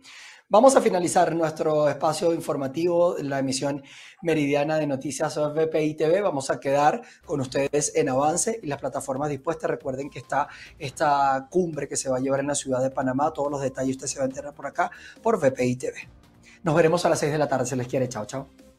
Vamos 0.51 0.75
a 0.75 0.81
finalizar 0.81 1.33
nuestro 1.33 1.87
espacio 1.87 2.33
informativo, 2.33 3.15
la 3.19 3.39
emisión 3.39 3.81
meridiana 4.21 4.75
de 4.75 4.85
noticias 4.85 5.37
VPI 5.37 5.93
TV. 5.93 6.19
Vamos 6.19 6.49
a 6.49 6.59
quedar 6.59 7.01
con 7.23 7.39
ustedes 7.39 7.93
en 7.95 8.09
avance 8.09 8.59
y 8.61 8.67
las 8.67 8.77
plataformas 8.77 9.29
dispuestas. 9.29 9.71
Recuerden 9.71 10.09
que 10.09 10.19
está 10.19 10.49
esta 10.77 11.47
cumbre 11.49 11.87
que 11.87 11.95
se 11.95 12.09
va 12.09 12.17
a 12.17 12.19
llevar 12.19 12.41
en 12.41 12.47
la 12.47 12.55
ciudad 12.55 12.83
de 12.83 12.89
Panamá. 12.89 13.31
Todos 13.31 13.49
los 13.49 13.61
detalles 13.61 13.95
usted 13.95 14.07
se 14.07 14.17
va 14.17 14.25
a 14.25 14.27
enterar 14.27 14.53
por 14.53 14.67
acá 14.67 14.91
por 15.23 15.39
VPI 15.39 15.75
TV. 15.77 15.95
Nos 16.63 16.75
veremos 16.75 17.05
a 17.05 17.09
las 17.09 17.19
6 17.19 17.31
de 17.31 17.37
la 17.37 17.47
tarde. 17.47 17.65
Se 17.65 17.77
les 17.77 17.87
quiere. 17.87 18.09
Chao, 18.09 18.25
chao. 18.25 18.70